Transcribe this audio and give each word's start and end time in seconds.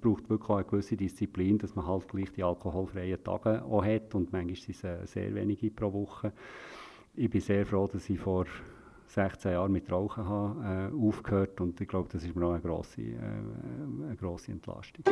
braucht 0.00 0.28
wirklich 0.28 0.48
auch 0.48 0.56
eine 0.56 0.64
gewisse 0.64 0.96
Disziplin, 0.96 1.58
dass 1.58 1.74
man 1.74 1.86
halt 1.86 2.08
gleich 2.08 2.32
die 2.32 2.42
alkoholfreien 2.42 3.22
Tage 3.22 3.62
auch 3.64 3.84
hat 3.84 4.14
und 4.14 4.32
manchmal 4.32 4.56
sind 4.56 4.84
es 4.84 5.12
sehr 5.12 5.34
wenige 5.34 5.70
pro 5.70 5.92
Woche. 5.92 6.32
Ich 7.14 7.28
bin 7.28 7.40
sehr 7.40 7.66
froh, 7.66 7.86
dass 7.86 8.08
ich 8.08 8.18
vor 8.18 8.46
16 9.08 9.52
Jahren 9.52 9.72
mit 9.72 9.90
Rauchen 9.90 10.24
habe, 10.24 10.90
äh, 10.92 11.06
aufgehört 11.08 11.60
und 11.60 11.80
ich 11.80 11.88
glaube, 11.88 12.08
das 12.12 12.22
ist 12.22 12.36
mir 12.36 12.46
auch 12.46 12.52
eine 12.52 12.60
grosse, 12.60 13.02
äh, 13.02 13.14
eine 14.06 14.16
grosse 14.16 14.52
Entlastung. 14.52 15.04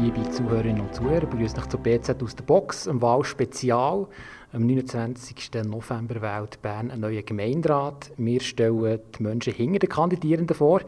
Liebe 0.00 0.30
Zuhörerinnen 0.30 0.82
und 0.82 0.94
Zuhörer, 0.94 1.24
begrüße 1.24 1.54
dich 1.54 1.66
zu 1.66 1.78
BZ 1.78 2.22
aus 2.22 2.36
der 2.36 2.44
Box, 2.44 2.86
einem 2.86 3.00
Wahlspezial. 3.00 4.06
Am 4.54 4.68
29. 4.68 5.64
November 5.64 6.22
wählt 6.22 6.62
Bern 6.62 6.92
einen 6.92 7.00
neuen 7.00 7.26
Gemeinderat. 7.26 8.12
Wir 8.16 8.40
stellen 8.40 9.00
die 9.18 9.22
Menschen 9.24 9.52
hinter 9.52 9.80
den 9.80 9.88
Kandidierenden 9.88 10.54
vor. 10.54 10.80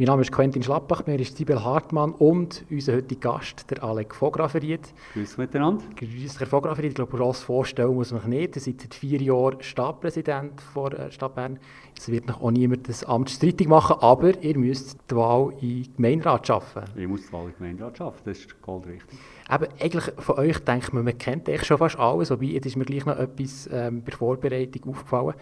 Mein 0.00 0.06
Name 0.06 0.22
ist 0.22 0.30
Quentin 0.30 0.62
Schlappach, 0.62 1.06
mir 1.08 1.18
ist 1.18 1.36
Sibel 1.36 1.64
Hartmann 1.64 2.12
und 2.12 2.64
unser 2.70 2.92
heutiger 2.94 3.32
Gast, 3.32 3.68
der 3.68 3.82
Alec 3.82 4.14
Vograferiet. 4.14 4.94
Grüß 5.12 5.38
miteinander. 5.38 5.82
Grüß 5.96 6.38
Herr 6.38 6.46
Vograferiet. 6.46 6.90
Ich 6.90 6.94
glaube, 6.94 7.16
gross 7.16 7.42
vorstellen 7.42 7.96
muss 7.96 8.12
man 8.12 8.28
nicht. 8.28 8.54
Ihr 8.54 8.62
seid 8.62 8.80
seit 8.80 8.94
vier 8.94 9.20
Jahren 9.20 9.60
Stadtpräsident 9.60 10.52
der 10.76 11.10
Stadt 11.10 11.34
Bern. 11.34 11.58
Es 11.98 12.08
wird 12.08 12.28
noch 12.28 12.40
auch 12.40 12.52
niemand 12.52 12.88
das 12.88 13.02
Amt 13.02 13.28
streitig 13.28 13.66
machen, 13.66 13.96
aber 13.98 14.40
ihr 14.40 14.56
müsst 14.56 14.98
die 15.10 15.16
Wahl 15.16 15.52
in 15.60 15.82
den 15.82 15.96
Gemeinderat 15.96 16.46
schaffen. 16.46 16.84
Ich 16.94 17.08
muss 17.08 17.26
die 17.26 17.32
Wahl 17.32 17.46
in 17.46 17.48
den 17.48 17.58
Gemeinderat 17.58 17.98
schaffen, 17.98 18.20
das 18.24 18.38
ist 18.38 18.62
goldrichtig. 18.62 19.18
Aber 19.48 19.66
eigentlich 19.80 20.14
von 20.18 20.38
euch 20.38 20.60
denkt 20.60 20.92
man, 20.92 21.06
man 21.06 21.18
kennt 21.18 21.48
eigentlich 21.48 21.64
schon 21.64 21.78
fast 21.78 21.98
alles, 21.98 22.30
wobei 22.30 22.44
jetzt 22.44 22.66
ist 22.66 22.76
mir 22.76 22.84
gleich 22.84 23.04
noch 23.04 23.18
etwas 23.18 23.68
ähm, 23.72 24.02
bei 24.04 24.10
der 24.10 24.18
Vorbereitung 24.18 24.92
aufgefallen. 24.92 25.34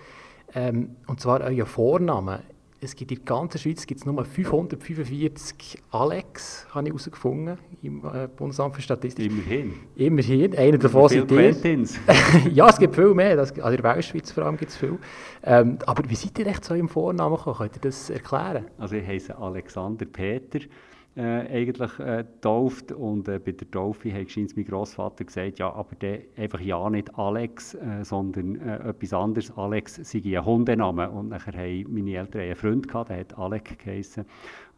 Ähm, 0.55 0.97
und 1.09 1.21
zwar 1.21 1.43
euer 1.43 1.67
Vorname 1.67 2.41
es 2.81 2.95
gibt 2.95 3.11
in 3.11 3.19
der 3.19 3.25
ganzen 3.25 3.59
Schweiz 3.59 3.87
gibt's 3.87 4.05
nur 4.05 4.25
545 4.25 5.83
Alex, 5.91 6.67
habe 6.71 6.87
ich 6.87 6.91
herausgefunden, 6.91 7.59
im 7.83 8.05
äh, 8.05 8.29
Bundesamt 8.29 8.75
für 8.75 8.83
Statistik. 8.83 9.27
Immerhin. 9.27 9.75
Immerhin, 9.97 10.57
einer 10.57 10.79
davon 10.79 11.09
sind 11.09 11.31
ihr. 11.31 11.55
ja, 12.53 12.69
es 12.69 12.79
gibt 12.79 12.95
viel 12.95 13.15
mehr, 13.15 13.37
das, 13.37 13.53
also 13.53 13.77
in 13.77 13.83
der 13.83 13.97
Westschweiz 13.97 14.31
vor 14.31 14.45
allem 14.45 14.57
gibt 14.57 14.71
es 14.71 14.77
viel. 14.77 14.99
Ähm, 15.43 15.79
aber 15.87 16.09
wie 16.09 16.15
seid 16.15 16.39
ihr 16.39 16.47
echt 16.47 16.65
zu 16.65 16.75
eurem 16.75 16.89
Vornamen 16.89 17.37
gekommen? 17.37 17.57
Könnt 17.57 17.77
ihr 17.77 17.81
das 17.83 18.11
erklären? 18.11 18.67
Also 18.79 18.97
ich 18.97 19.07
heiße 19.07 19.37
Alexander 19.37 20.05
Peter 20.05 20.61
äh, 21.17 21.49
eigentlich 21.49 21.99
äh. 21.99 22.25
Und 22.93 23.27
äh, 23.29 23.39
bei 23.39 23.53
der 23.53 23.71
Taufe 23.71 24.13
hat 24.13 24.29
mein 24.37 24.65
Großvater 24.67 25.25
gesagt, 25.25 25.59
ja, 25.59 25.73
aber 25.73 25.95
der 25.97 26.21
einfach 26.37 26.61
ja 26.61 26.91
nicht 26.91 27.19
Alex, 27.19 27.75
äh, 27.75 28.05
sondern 28.05 28.57
äh, 28.57 28.91
etwas 28.91 29.13
anderes. 29.15 29.57
Alex 29.57 29.97
sei 29.97 30.21
ein 30.25 30.45
Hundename. 30.45 31.11
Und 31.11 31.31
nachher 31.31 31.55
haben 31.55 31.87
meine 31.89 32.15
Eltern 32.17 32.43
einen 32.43 32.55
Freund 32.55 32.87
gehabt, 32.87 33.11
der 33.11 33.21
hat 33.21 33.39
Alec 33.39 33.79
geheißen. 33.79 34.27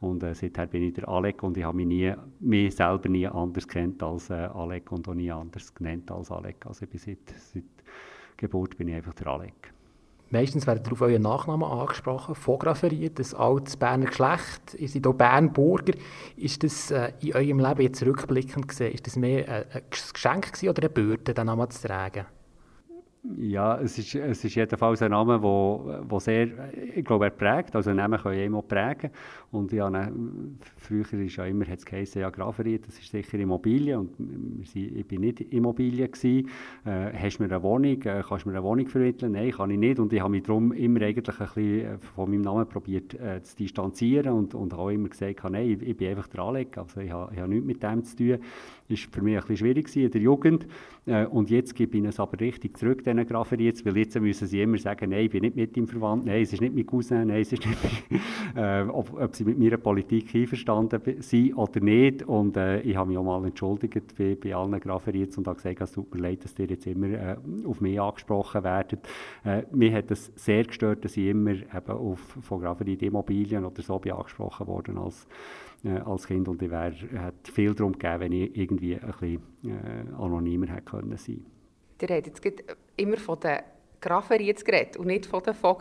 Und 0.01 0.23
äh, 0.23 0.35
seither 0.35 0.67
bin 0.67 0.85
ich 0.85 0.95
der 0.95 1.09
Alec 1.09 1.43
und 1.43 1.57
ich 1.57 1.65
habe 1.65 1.77
mich, 1.77 1.87
nie, 1.87 2.15
mich 2.39 2.77
selber 2.77 3.09
nie 3.09 3.27
anders 3.27 3.67
kennt 3.67 4.01
als 4.01 4.31
Alec 4.31 4.93
und 4.93 5.09
auch 5.09 5.15
nie 5.15 5.33
anders 5.33 5.75
genannt 5.75 6.09
als 6.13 6.31
Alec. 6.31 6.65
Also 6.67 6.85
ich 6.85 6.91
bin 6.91 7.01
seit, 7.01 7.37
seit 7.37 7.65
Geburt 8.37 8.77
bin 8.77 8.87
ich 8.87 8.95
einfach 8.95 9.15
der 9.15 9.27
Alec. 9.27 9.73
Meistens 10.31 10.67
werdet 10.67 10.87
ihr 10.87 10.93
auf 10.93 11.01
euren 11.01 11.23
Nachnamen 11.23 11.67
angesprochen, 11.67 12.35
fotografiert, 12.35 13.19
das 13.19 13.33
altes 13.33 13.79
Berner 13.79 14.07
Geschlecht, 14.07 14.75
ihr 14.77 14.89
seid 14.89 15.07
auch 15.07 15.15
Bernburger. 15.15 15.95
Ist 16.37 16.63
das 16.63 16.91
äh, 16.91 17.13
in 17.21 17.35
eurem 17.35 17.61
Leben 17.61 17.81
jetzt 17.81 18.03
rückblickend 18.03 18.69
gesehen, 18.69 18.93
ist 18.93 19.07
das 19.07 19.17
mehr 19.17 19.49
äh, 19.49 19.65
ein 19.73 19.83
Geschenk 19.91 20.53
oder 20.65 20.83
eine 20.83 20.91
Bürde, 20.91 21.33
den 21.33 21.47
Namen 21.47 21.71
zu 21.71 21.89
tragen? 21.89 22.27
Ja, 23.37 23.81
es 23.81 23.99
ist, 23.99 24.15
es 24.15 24.45
ist 24.45 24.55
jedenfalls 24.55 25.03
ein 25.03 25.11
Name, 25.11 25.43
wo, 25.43 25.93
wo 26.09 26.21
sehr, 26.21 26.49
ich 26.95 27.05
glaube, 27.05 27.27
er 27.27 27.31
prägt. 27.31 27.75
Also 27.75 27.93
Namen 27.93 28.19
können 28.19 28.39
immer 28.39 28.63
prägen. 28.63 29.11
Und 29.51 29.73
ja, 29.73 29.91
ne, 29.91 30.13
früher 30.77 31.13
ist 31.13 31.37
ja 31.37 31.47
immer, 31.47 31.67
hat 31.67 31.79
es 31.79 31.85
geheißen, 31.85 32.23
ja, 32.23 32.31
Graveriet, 32.31 32.87
das 32.87 32.99
ist 32.99 33.11
sicher 33.11 33.39
Immobilie. 33.39 33.99
Und 33.99 34.11
ich 34.73 35.07
bin 35.07 35.23
nicht 35.23 35.41
Immobilie 35.41 36.09
gewesen. 36.09 36.49
Äh, 36.85 37.13
hast 37.13 37.39
du 37.39 37.43
mir 37.43 37.51
eine 37.51 37.63
Wohnung, 37.63 38.01
äh, 38.03 38.23
kannst 38.27 38.45
du 38.45 38.51
mir 38.51 38.57
eine 38.57 38.63
Wohnung 38.63 38.87
vermitteln? 38.87 39.33
Nein, 39.33 39.51
kann 39.51 39.71
ich 39.71 39.79
nicht. 39.79 39.99
Und 39.99 40.13
ich 40.13 40.21
habe 40.21 40.31
mich 40.31 40.45
darum 40.45 40.73
immer 40.73 41.03
eigentlich 41.03 41.41
ein 41.41 41.47
bisschen 41.47 41.81
äh, 41.81 41.99
von 41.99 42.31
meinem 42.31 42.43
Namen 42.43 42.69
probiert 42.69 43.15
äh, 43.15 43.43
zu 43.43 43.57
distanzieren 43.57 44.33
und, 44.33 44.55
und 44.55 44.73
habe 44.75 44.95
immer 44.95 45.09
gesagt, 45.09 45.43
nein, 45.51 45.71
ich, 45.71 45.83
ich 45.83 45.97
bin 45.97 46.11
einfach 46.11 46.29
der 46.29 46.41
Alec. 46.41 46.79
Also 46.79 47.01
ich 47.01 47.11
habe, 47.11 47.33
ich 47.35 47.41
habe 47.41 47.49
nichts 47.49 47.67
mit 47.67 47.83
dem 47.83 48.05
zu 48.05 48.17
tun. 48.17 48.39
Das 48.89 49.01
war 49.01 49.13
für 49.13 49.23
mich 49.23 49.35
ein 49.35 49.41
bisschen 49.41 49.57
schwierig 49.57 49.97
in 49.97 50.11
der 50.11 50.21
Jugend. 50.21 50.67
Äh, 51.07 51.27
und 51.27 51.51
jetzt 51.51 51.75
gebe 51.75 51.99
ich 51.99 52.05
es 52.05 52.21
aber 52.21 52.39
richtig 52.39 52.77
zurück, 52.77 53.03
diesen 53.17 53.27
Grafferiets, 53.27 53.85
weil 53.85 53.97
jetzt 53.97 54.19
müssen 54.21 54.47
sie 54.47 54.63
immer 54.63 54.79
sagen, 54.79 55.11
nein, 55.11 55.25
ich 55.25 55.31
bin 55.31 55.43
nicht 55.43 55.57
mit 55.57 55.77
ihm 55.77 55.87
verwandt, 55.87 56.27
nein, 56.27 56.43
es 56.43 56.53
ist 56.53 56.61
nicht 56.61 56.75
mein 56.75 56.87
Cousin, 56.87 57.27
nein, 57.29 57.41
es 57.41 57.53
ist 57.53 57.67
nicht 57.67 57.79
äh, 58.57 58.83
ob, 58.83 59.21
ob, 59.21 59.35
sie 59.35 59.45
mit 59.45 59.59
meiner 59.59 59.77
Politik 59.77 60.35
einverstanden 60.35 61.01
sind 61.21 61.55
oder 61.55 61.81
nicht. 61.81 62.23
Und 62.23 62.57
äh, 62.57 62.81
ich 62.81 62.97
habe 62.97 63.09
mich 63.09 63.19
auch 63.19 63.25
mal 63.25 63.45
entschuldigt 63.45 64.17
bei, 64.17 64.37
bei 64.37 64.55
allen 64.55 64.79
Grafferiets 64.79 65.39
und 65.39 65.47
habe 65.47 65.57
gesagt, 65.57 65.81
es 65.81 65.93
tut 65.93 66.15
mir 66.15 66.21
leid, 66.21 66.45
dass 66.45 66.59
ihr 66.59 66.67
jetzt 66.67 66.87
immer 66.87 67.09
äh, 67.09 67.37
auf 67.67 67.81
mich 67.81 68.01
angesprochen 68.01 68.65
werdet. 68.65 69.01
Äh, 69.45 69.63
mir 69.73 69.93
hat 69.93 70.11
es 70.11 70.33
sehr 70.37 70.65
gestört, 70.65 71.05
dass 71.05 71.17
ich 71.17 71.27
immer 71.27 71.53
eben 71.53 71.91
auf, 71.91 72.21
von 72.41 72.61
Grafferiet 72.61 73.03
Immobilien 73.03 73.65
oder 73.65 73.83
so 73.83 73.99
bin 73.99 74.13
angesprochen 74.13 74.67
worden 74.67 74.99
als 74.99 75.27
äh, 75.85 75.99
als 75.99 76.27
Kind 76.27 76.49
und 76.49 76.61
ich 76.61 76.71
wäre, 76.71 76.93
hätte 76.93 77.53
viel 77.53 77.75
darum 77.75 77.93
gegeben, 77.93 78.21
wenn 78.21 78.33
ich 78.33 78.57
irgendwie 78.57 78.97
ein 78.97 79.07
bisschen 79.07 79.43
äh, 79.65 80.13
anonymer 80.19 80.67
hätte 80.67 80.83
können 80.83 81.17
sein. 81.17 81.45
Ihr 82.01 82.11
redet 82.11 82.27
jetzt 82.27 82.43
immer 82.99 83.17
von 83.17 83.41
den 83.41 83.59
Grafferiets 84.01 84.65
geredet 84.65 84.97
und 84.97 85.07
nicht 85.07 85.27
von 85.27 85.43
den 85.43 85.55
von 85.55 85.77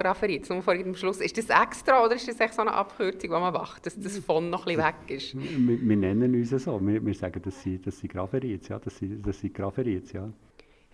nur 0.49 0.61
vor 0.63 0.75
dem 0.75 0.95
Schluss. 0.95 1.21
Ist 1.21 1.37
das 1.37 1.49
extra 1.49 2.03
oder 2.03 2.15
ist 2.15 2.27
das 2.27 2.39
echt 2.39 2.55
so 2.55 2.61
eine 2.61 2.73
Abkürzung, 2.73 3.21
die 3.21 3.27
man 3.29 3.53
macht, 3.53 3.85
dass 3.85 3.99
das 3.99 4.17
von 4.19 4.49
noch 4.49 4.65
ein 4.65 4.75
bisschen 4.75 4.85
weg 4.85 4.95
ist? 5.07 5.35
Wir, 5.35 5.81
wir 5.81 5.97
nennen 5.97 6.33
uns 6.33 6.49
so, 6.49 6.79
wir, 6.81 7.05
wir 7.05 7.13
sagen, 7.13 7.41
dass 7.43 7.61
sie, 7.61 7.79
dass 7.79 7.99
sie 7.99 8.07
ja, 8.69 8.79
dass 8.79 8.97
sie, 8.97 9.21
dass 9.21 9.39
sie 9.39 9.53
Grafferiets, 9.53 10.13
ja. 10.13 10.29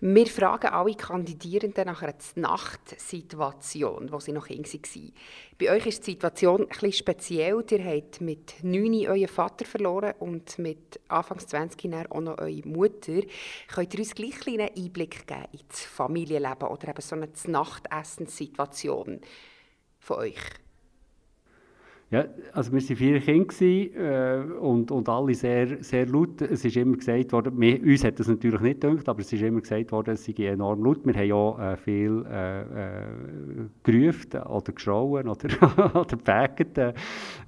Wir 0.00 0.26
fragen 0.26 0.66
alle 0.66 0.94
Kandidierenden 0.94 1.86
nach 1.86 2.02
einer 2.02 2.14
Nachtsituation, 2.34 4.12
wo 4.12 4.18
sie 4.18 4.32
noch 4.32 4.48
jung 4.48 4.64
waren. 4.64 5.12
Bei 5.58 5.70
euch 5.70 5.86
ist 5.86 6.06
die 6.06 6.12
Situation 6.12 6.66
bisschen 6.68 6.92
speziell. 6.92 7.64
Ihr 7.70 7.84
habt 7.84 8.20
mit 8.20 8.62
9 8.62 9.06
euren 9.06 9.28
Vater 9.28 9.64
verloren 9.64 10.14
und 10.18 10.58
mit 10.58 11.00
Anfang 11.08 11.38
20 11.38 12.10
auch 12.10 12.20
noch 12.20 12.38
eure 12.38 12.66
Mutter. 12.66 13.22
Könnt 13.68 13.94
ihr 13.94 14.00
uns 14.00 14.14
gleich 14.14 14.46
einen 14.46 14.68
Einblick 14.76 15.26
geben 15.26 15.46
ins 15.52 15.84
Familienleben 15.84 16.68
oder 16.68 16.88
eben 16.88 17.00
so 17.00 17.14
eine 17.14 17.28
Nachtessenssituation 17.46 19.20
von 20.00 20.16
euch? 20.16 20.63
Ja, 22.14 22.26
also 22.52 22.70
wir 22.70 22.80
waren 22.80 22.96
vier 22.96 23.20
Kinder 23.20 23.64
äh, 23.64 24.52
und, 24.60 24.92
und 24.92 25.08
alle 25.08 25.34
sehr, 25.34 25.82
sehr 25.82 26.06
laut. 26.06 26.40
Es 26.42 26.64
ist 26.64 26.76
immer 26.76 26.96
gesagt 26.96 27.32
worden, 27.32 27.60
wir, 27.60 27.82
uns 27.82 28.04
hat 28.04 28.20
das 28.20 28.28
natürlich 28.28 28.60
nicht 28.60 28.80
gedacht, 28.82 29.08
aber 29.08 29.18
es 29.18 29.32
ist 29.32 29.42
immer 29.42 29.60
gesagt 29.60 29.90
worden, 29.90 30.14
es 30.14 30.24
sei 30.24 30.32
enorm 30.46 30.84
laut. 30.84 31.04
Wir 31.04 31.12
haben 31.12 31.32
auch 31.32 31.58
äh, 31.58 31.76
viel 31.76 32.24
äh, 32.30 32.60
äh, 32.60 33.06
gerufen 33.82 34.42
oder 34.42 34.72
geschrauen 34.72 35.26
oder, 35.26 35.48
oder 35.92 36.16
gebägt 36.16 36.78
äh, 36.78 36.92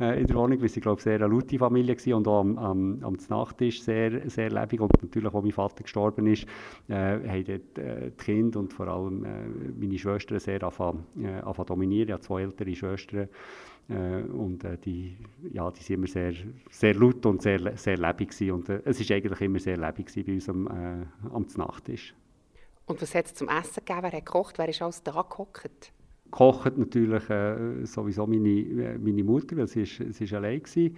in 0.01 0.27
der 0.27 0.35
Wohnung, 0.35 0.61
weil 0.61 0.69
sie, 0.69 0.81
glaube 0.81 0.99
ich, 0.99 1.05
sehr 1.05 1.21
laute 1.21 1.59
Familie 1.61 1.95
war 1.97 2.17
und 2.17 2.27
auch 2.27 2.41
am, 2.41 2.59
am, 2.59 2.99
am 3.05 3.17
Nachttisch 3.29 3.83
sehr, 3.83 4.29
sehr 4.29 4.51
lebendig 4.51 4.81
und 4.81 5.01
natürlich, 5.01 5.33
als 5.33 5.45
mein 5.45 5.53
Vater 5.53 5.85
gestorben 5.85 6.27
ist, 6.27 6.45
äh, 6.89 6.95
haben 6.95 7.45
dort, 7.45 7.79
äh, 7.79 8.11
die 8.11 8.25
Kinder 8.25 8.59
und 8.59 8.73
vor 8.73 8.89
allem 8.89 9.25
äh, 9.25 9.29
meine 9.79 9.97
Schwestern 9.97 10.41
sehr 10.41 10.61
angefangen 10.61 11.05
äh, 11.23 11.65
dominieren. 11.65 12.09
Ich 12.09 12.13
habe 12.15 12.23
zwei 12.23 12.43
ältere 12.43 12.75
Schwestern, 12.75 13.21
äh, 13.21 13.29
und 13.89 14.65
äh, 14.65 14.77
die, 14.79 15.17
ja, 15.53 15.71
die 15.71 15.83
sind 15.83 15.97
immer 15.97 16.07
sehr, 16.09 16.33
sehr 16.71 16.95
laut 16.95 17.25
und 17.25 17.43
sehr, 17.43 17.77
sehr 17.77 17.97
lebendig 17.97 18.31
gewesen. 18.31 18.53
Und 18.53 18.69
äh, 18.69 18.81
es 18.85 19.09
war 19.09 19.17
eigentlich 19.17 19.41
immer 19.41 19.59
sehr 19.59 19.77
lebendig 19.77 20.27
bei 20.27 20.33
uns 20.33 20.49
am, 20.49 20.67
äh, 20.67 21.07
am 21.33 21.47
Nachttisch. 21.57 22.15
Und 22.87 23.01
was 23.03 23.15
hat 23.15 23.27
es 23.27 23.35
zum 23.35 23.49
Essen 23.49 23.85
gegeben? 23.85 24.03
Wer 24.03 24.13
hat 24.13 24.25
gekocht? 24.25 24.59
Wer 24.59 24.69
ist 24.69 24.83
alles 24.83 25.03
da 25.03 25.23
gekocht? 25.23 25.93
Kocht 26.31 26.77
natürlich 26.77 27.31
äh, 27.31 27.85
sowieso 27.85 28.27
meine, 28.27 28.49
äh, 28.49 28.99
meine 28.99 29.23
Mutter, 29.25 29.57
weil 29.57 29.69
sie, 29.69 29.83
ist, 29.83 29.97
sie 29.97 30.25
ist 30.25 30.33
allein 30.33 30.63
war. 30.63 30.91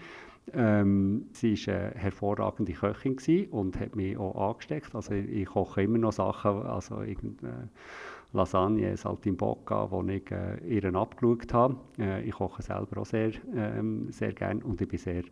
Ähm, 0.54 1.26
sie 1.32 1.54
war 1.66 1.74
eine 1.74 1.94
hervorragende 1.94 2.72
Köchin 2.72 3.48
und 3.50 3.78
hat 3.78 3.96
mich 3.96 4.16
auch 4.16 4.50
angesteckt. 4.50 4.94
Also 4.94 5.12
ich, 5.12 5.28
ich 5.28 5.46
koche 5.46 5.82
immer 5.82 5.98
noch 5.98 6.12
Sachen, 6.12 6.62
also 6.62 7.02
irgend, 7.02 7.42
Lasagne 8.32 8.96
Saltimbocca, 8.96 9.88
die 10.04 10.16
ich 10.16 10.30
äh, 10.30 10.58
ihr 10.66 10.94
abgeschaut 10.94 11.52
habe. 11.54 11.76
Äh, 11.98 12.22
ich 12.24 12.34
koche 12.34 12.62
selber 12.62 13.00
auch 13.00 13.06
sehr, 13.06 13.32
ähm, 13.54 14.10
sehr 14.10 14.32
gerne 14.32 14.62
und 14.64 14.80
ich 14.80 14.88
bin 14.88 14.98
sehr 14.98 15.22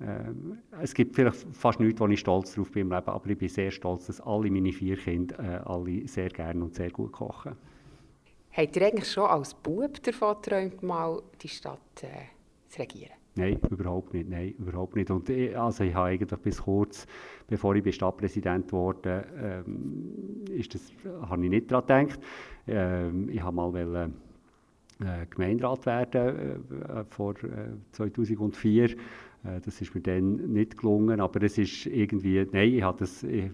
äh, 0.00 0.32
es 0.80 0.94
gibt 0.94 1.14
vielleicht 1.14 1.46
fast 1.52 1.78
nichts, 1.80 2.00
wo 2.00 2.06
ich 2.08 2.20
stolz 2.20 2.54
drauf 2.54 2.70
bin 2.70 2.82
im 2.82 2.92
Leben, 2.92 3.08
aber 3.08 3.30
ich 3.30 3.38
bin 3.38 3.48
sehr 3.48 3.70
stolz, 3.70 4.06
dass 4.06 4.20
alle 4.20 4.50
meine 4.50 4.72
vier 4.72 4.96
Kinder 4.96 5.38
äh, 5.38 5.68
alle 5.68 6.08
sehr 6.08 6.30
gerne 6.30 6.64
und 6.64 6.74
sehr 6.74 6.90
gut 6.90 7.12
kochen. 7.12 7.56
Habt 8.52 8.76
ihr 8.76 8.86
eigentlich 8.86 9.10
schon 9.10 9.24
als 9.24 9.54
Bub 9.54 10.02
davon 10.02 10.36
geträumt, 10.40 10.82
mal 10.82 11.22
die 11.40 11.48
Stadt 11.48 12.02
äh, 12.02 12.08
zu 12.68 12.80
regieren? 12.80 13.19
Nein, 13.36 13.58
überhaupt 13.70 14.12
nicht. 14.12 14.28
Nein, 14.28 14.54
überhaupt 14.58 14.96
nicht. 14.96 15.10
Und 15.10 15.28
ich, 15.30 15.56
also 15.56 15.84
ich 15.84 15.94
habe 15.94 16.08
eigentlich 16.08 16.40
bis 16.40 16.62
kurz, 16.62 17.06
bevor 17.46 17.74
ich 17.76 17.94
Stadtpräsident 17.94 18.72
wurde, 18.72 19.24
ähm, 19.36 20.44
ist 20.50 20.74
das, 20.74 20.92
habe 21.28 21.44
ich 21.44 21.50
nicht 21.50 21.70
daran 21.70 22.06
gedacht. 22.06 22.20
Ähm, 22.66 23.28
ich 23.28 23.40
habe 23.42 23.54
mal 23.54 23.72
wollen, 23.72 24.14
äh, 25.00 25.26
Gemeinderat 25.30 25.86
werden 25.86 26.64
äh, 26.88 27.04
vor 27.08 27.34
äh, 27.44 27.70
2004. 27.92 28.90
Äh, 28.90 28.94
das 29.64 29.80
ist 29.80 29.94
mir 29.94 30.00
dann 30.00 30.52
nicht 30.52 30.76
gelungen, 30.76 31.20
aber 31.20 31.42
es 31.42 31.56
ist 31.56 31.86
irgendwie, 31.86 32.46
nein, 32.52 32.74
ich 32.74 32.82
habe 32.82 32.98
das, 32.98 33.22
ich, 33.22 33.50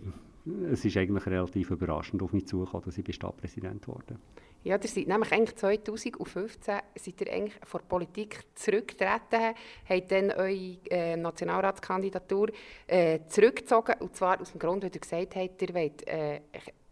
es 0.71 0.85
ist 0.85 0.97
eigentlich 0.97 1.27
relativ 1.27 1.71
überraschend 1.71 2.23
auf 2.23 2.33
mich 2.33 2.47
zugekommen, 2.47 2.85
dass 2.87 2.99
ich 2.99 3.15
Stadtpräsident 3.15 3.87
wurde. 3.87 4.17
Ja, 4.67 4.77
ihr 4.83 4.89
seid 4.89 5.07
nämlich 5.07 5.31
eigentlich 5.31 5.55
2015 5.55 6.75
seid 6.97 7.21
ihr 7.21 7.33
eigentlich 7.33 7.55
vor 7.63 7.79
der 7.79 7.87
Politik 7.87 8.41
zurückgetreten, 8.57 9.55
habt 9.89 10.11
dann 10.11 10.33
eure 10.33 10.77
äh, 10.91 11.17
Nationalratskandidatur 11.17 12.49
äh, 12.89 13.21
zurückgezogen, 13.29 13.95
und 14.01 14.17
zwar 14.17 14.41
aus 14.41 14.51
dem 14.51 14.59
Grund, 14.59 14.83
weil 14.83 14.91
ihr 14.93 14.99
gesagt 14.99 15.37
habt, 15.37 15.63
ihr 15.63 15.73
wollt 15.73 16.09
äh, 16.09 16.41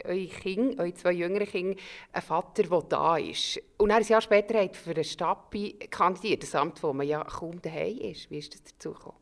eure 0.05 0.27
Kinder, 0.27 0.83
eure 0.83 0.93
zwei 0.93 1.11
jüngeren 1.11 1.47
Kinder, 1.47 1.77
einen 2.13 2.21
Vater, 2.21 2.63
der 2.63 2.81
da 2.83 3.17
ist. 3.17 3.61
Und 3.75 3.91
ein 3.91 4.03
Jahr 4.03 4.21
später 4.21 4.57
habt 4.57 4.77
ihr 4.77 4.79
für 4.79 4.91
eine 4.91 5.03
Stappi 5.03 5.73
kandidiert, 5.91 6.43
das 6.43 6.55
Amt, 6.55 6.81
wo 6.81 6.93
man 6.93 7.05
ja 7.05 7.25
kaum 7.25 7.61
daheim 7.61 7.97
ist. 7.97 8.31
Wie 8.31 8.37
ist 8.37 8.53
das 8.53 8.63
dazu 8.63 8.93
gekommen? 8.93 9.17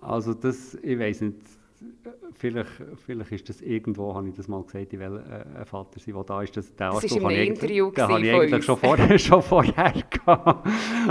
Also 0.00 0.32
das, 0.32 0.74
ich 0.82 0.98
weiß 0.98 1.20
nicht, 1.20 1.36
vielleicht, 2.34 2.70
vielleicht 3.06 3.32
ist 3.32 3.48
das 3.48 3.60
irgendwo, 3.60 4.14
habe 4.14 4.28
ich 4.28 4.34
das 4.34 4.48
mal 4.48 4.62
gesagt, 4.62 4.92
ich 4.92 4.98
will 4.98 5.22
äh, 5.28 5.58
ein 5.58 5.66
Vater 5.66 6.00
sein, 6.00 6.14
der 6.14 6.24
da 6.24 6.42
ist. 6.42 6.56
Das, 6.56 6.74
der 6.74 6.90
das 6.90 7.20
war 7.20 7.30
ein 7.30 7.36
Interview 7.36 7.90
Den 7.90 8.04
habe 8.04 8.20
ich 8.20 8.32
eigentlich 8.32 8.64
schon 8.64 8.76
vorher, 8.76 9.18
schon 9.18 9.42
vorher 9.42 9.92
gehabt. 10.10 10.68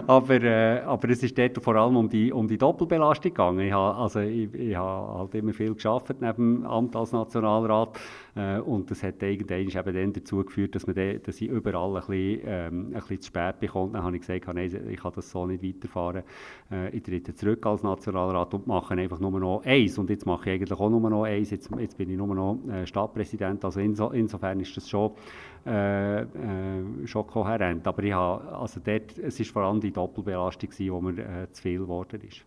Aber, 0.07 0.41
äh, 0.41 0.79
aber 0.81 1.09
es 1.09 1.23
ist 1.23 1.37
dort 1.37 1.63
vor 1.63 1.75
allem 1.75 1.95
um 1.97 2.09
die, 2.09 2.31
um 2.31 2.47
die 2.47 2.57
Doppelbelastung 2.57 3.31
gegangen. 3.31 3.59
Ich 3.59 3.71
habe, 3.71 3.97
also 3.97 4.19
ich, 4.19 4.53
ich 4.53 4.75
habe 4.75 5.19
halt 5.19 5.35
immer 5.35 5.53
viel 5.53 5.73
geschafft 5.73 6.15
neben 6.19 6.61
dem 6.61 6.65
Amt 6.65 6.95
als 6.95 7.11
Nationalrat 7.11 7.97
äh, 8.35 8.59
und 8.59 8.89
das 8.89 9.03
hat 9.03 9.21
irgendwann 9.21 9.59
eben 9.67 9.95
dann 9.95 10.13
dazu 10.13 10.43
geführt, 10.43 10.75
dass, 10.75 10.87
man 10.87 10.95
de, 10.95 11.19
dass 11.19 11.41
ich 11.41 11.49
überall 11.49 11.95
ein 11.95 12.01
bisschen, 12.07 12.41
ähm, 12.45 12.85
ein 12.87 12.93
bisschen 12.93 13.21
zu 13.21 13.27
spät 13.27 13.59
bekomme. 13.59 13.93
Dann 13.93 14.03
habe 14.03 14.15
ich 14.15 14.21
gesagt, 14.21 14.53
nein, 14.53 14.89
ich 14.89 14.99
kann 14.99 15.11
das 15.15 15.31
so 15.31 15.45
nicht 15.45 15.63
weiterfahren. 15.63 16.23
Äh, 16.71 16.95
ich 16.95 17.03
trete 17.03 17.33
zurück 17.33 17.65
als 17.65 17.83
Nationalrat 17.83 18.53
und 18.53 18.67
mache 18.67 18.93
einfach 18.93 19.19
nur 19.19 19.39
noch 19.39 19.63
eins. 19.65 19.97
Und 19.97 20.09
jetzt 20.09 20.25
mache 20.25 20.49
ich 20.49 20.55
eigentlich 20.55 20.79
auch 20.79 20.89
nur 20.89 21.09
noch 21.09 21.23
eins. 21.23 21.51
Jetzt, 21.51 21.69
jetzt 21.77 21.97
bin 21.97 22.09
ich 22.09 22.17
nur 22.17 22.33
noch 22.33 22.59
äh, 22.69 22.85
Stadtpräsident. 22.85 23.65
Also 23.65 23.79
inso, 23.79 24.09
insofern 24.11 24.59
ist 24.59 24.75
das 24.77 24.89
schon, 24.89 25.11
äh, 25.65 26.21
äh, 26.21 26.25
schon 27.05 27.27
kohärent. 27.27 27.85
Aber 27.85 28.03
ich 28.03 28.13
habe, 28.13 28.57
also 28.57 28.79
dort, 28.83 29.17
es 29.17 29.39
war 29.39 29.45
vor 29.45 29.63
allem 29.63 29.81
die 29.81 29.91
Doppelbelastung, 29.91 30.69
die 30.77 30.89
mir 30.89 31.17
äh, 31.17 31.51
zu 31.51 31.61
viel 31.61 31.79
geworden 31.79 32.21
ist. 32.21 32.45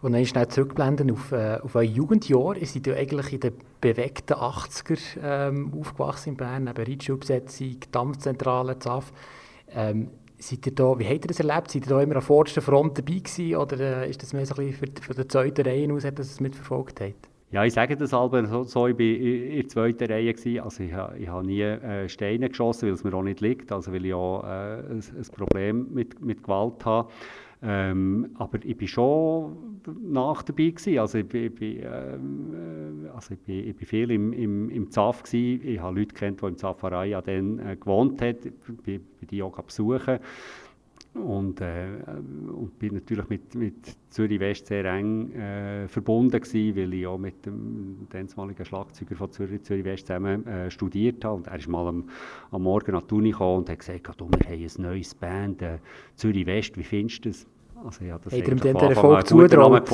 Und 0.00 0.12
dann 0.12 0.24
schnell 0.26 0.46
zurückblenden 0.46 1.10
auf, 1.10 1.32
äh, 1.32 1.58
auf 1.60 1.74
euer 1.74 1.82
Jugendjahr. 1.82 2.56
Ihr 2.56 2.66
seid 2.66 2.86
ja 2.86 2.94
eigentlich 2.94 3.32
in 3.32 3.40
den 3.40 3.54
bewegten 3.80 4.34
80er 4.34 4.98
ähm, 5.22 5.72
aufgewachsen 5.78 6.30
in 6.30 6.36
Bern, 6.36 6.64
neben 6.64 6.84
Reitschulbesetzung, 6.84 7.76
Dampfzentrale, 7.90 8.78
ZAF. 8.78 9.12
Ähm, 9.74 10.10
seid 10.38 10.66
ihr 10.66 10.74
da, 10.74 10.98
wie 10.98 11.04
habt 11.04 11.24
ihr 11.24 11.28
das 11.28 11.40
erlebt? 11.40 11.70
Seid 11.70 11.86
ihr 11.86 11.90
da 11.90 12.00
immer 12.00 12.16
an 12.16 12.22
vorderster 12.22 12.62
Front 12.62 12.98
dabei 12.98 13.18
gewesen, 13.18 13.56
oder 13.56 14.02
äh, 14.02 14.10
ist 14.10 14.22
das 14.22 14.32
mehr 14.32 14.46
so 14.46 14.54
ein 14.54 14.68
bisschen 14.68 14.92
für, 15.02 15.14
für 15.14 15.50
die 15.50 15.62
Reihe 15.62 15.92
aus, 15.92 16.02
dass 16.02 16.30
es 16.30 16.40
mitverfolgt 16.40 17.00
habt? 17.00 17.28
Ja, 17.50 17.64
ich 17.64 17.72
sage 17.72 17.96
das 17.96 18.12
aber 18.12 18.46
so, 18.46 18.62
so 18.64 18.86
ich 18.88 18.98
war 18.98 19.06
in 19.06 19.56
der 19.56 19.68
zweiten 19.68 20.04
Reihe. 20.04 20.34
Gewesen. 20.34 20.60
Also 20.60 20.82
ich, 20.82 20.92
ich 21.18 21.28
habe 21.28 21.46
nie 21.46 21.62
äh, 21.62 22.08
Steine 22.08 22.50
geschossen, 22.50 22.88
weil 22.88 22.94
es 22.94 23.04
mir 23.04 23.14
auch 23.14 23.22
nicht 23.22 23.40
liegt, 23.40 23.72
also 23.72 23.90
weil 23.90 24.04
ich 24.04 24.12
auch 24.12 24.44
äh, 24.44 24.80
ein, 24.80 24.98
ein 24.98 25.26
Problem 25.34 25.86
mit, 25.94 26.20
mit 26.20 26.42
Gewalt 26.42 26.84
habe. 26.84 27.08
Ähm, 27.60 28.30
aber 28.34 28.64
ich 28.64 28.80
war 28.80 28.86
schon 28.86 29.80
nach 30.00 30.42
dabei. 30.42 30.74
Also, 30.98 31.18
ich, 31.18 31.34
ich, 31.34 31.82
ähm, 31.82 33.04
äh, 33.04 33.08
also 33.08 33.34
ich, 33.34 33.40
bin, 33.40 33.68
ich 33.68 33.76
bin 33.76 33.86
viel 33.86 34.10
im, 34.10 34.32
im, 34.32 34.70
im 34.70 34.90
ZAF. 34.90 35.22
Gewesen. 35.22 35.66
Ich 35.66 35.80
habe 35.80 35.98
Leute 35.98 36.14
kennt, 36.14 36.40
die 36.40 36.46
im 36.46 36.56
Zafarei 36.56 37.20
dann 37.20 37.58
äh, 37.58 37.76
gewohnt 37.76 38.20
haben. 38.22 38.38
Ich 38.44 38.82
bin, 38.82 39.00
bin 39.00 39.28
die 39.28 39.42
auch 39.42 39.60
besuchen. 39.60 40.18
Und, 41.14 41.60
äh, 41.60 41.86
und 42.06 42.78
bin 42.78 42.94
natürlich 42.94 43.28
mit, 43.28 43.54
mit 43.54 43.96
Zürich 44.10 44.38
West 44.40 44.66
sehr 44.66 44.84
eng 44.84 45.32
äh, 45.32 45.88
verbunden 45.88 46.40
gewesen, 46.40 46.76
weil 46.76 46.94
ich 46.94 47.06
auch 47.06 47.18
mit 47.18 47.44
dem 47.44 48.06
damaligen 48.10 48.64
Schlagzeuger 48.64 49.16
von 49.16 49.32
Zürich, 49.32 49.62
Zürich 49.62 49.84
West 49.84 50.06
zusammen 50.06 50.46
äh, 50.46 50.70
studiert 50.70 51.24
habe. 51.24 51.36
Und 51.36 51.46
er 51.46 51.56
ist 51.56 51.68
mal 51.68 51.86
am, 51.88 52.08
am 52.50 52.62
Morgen 52.62 52.94
an 52.94 53.02
die 53.10 53.14
Uni 53.14 53.30
gekommen 53.30 53.58
und 53.58 53.70
hat 53.70 53.78
gesagt, 53.80 54.22
oh, 54.22 54.28
wir 54.38 54.46
haben 54.46 54.62
ein 54.62 54.82
neues 54.82 55.14
Band, 55.14 55.62
äh, 55.62 55.78
Zürich 56.14 56.46
West, 56.46 56.76
wie 56.76 56.84
findest 56.84 57.24
du 57.24 57.30
das? 57.30 57.46
Also 57.84 58.00
ich 58.04 58.10
habe 58.10 58.24
das 58.24 58.32
Hat 58.32 58.48
er 58.48 58.54
den 58.54 58.76
Erfolg 58.76 59.26
zutraut? 59.26 59.88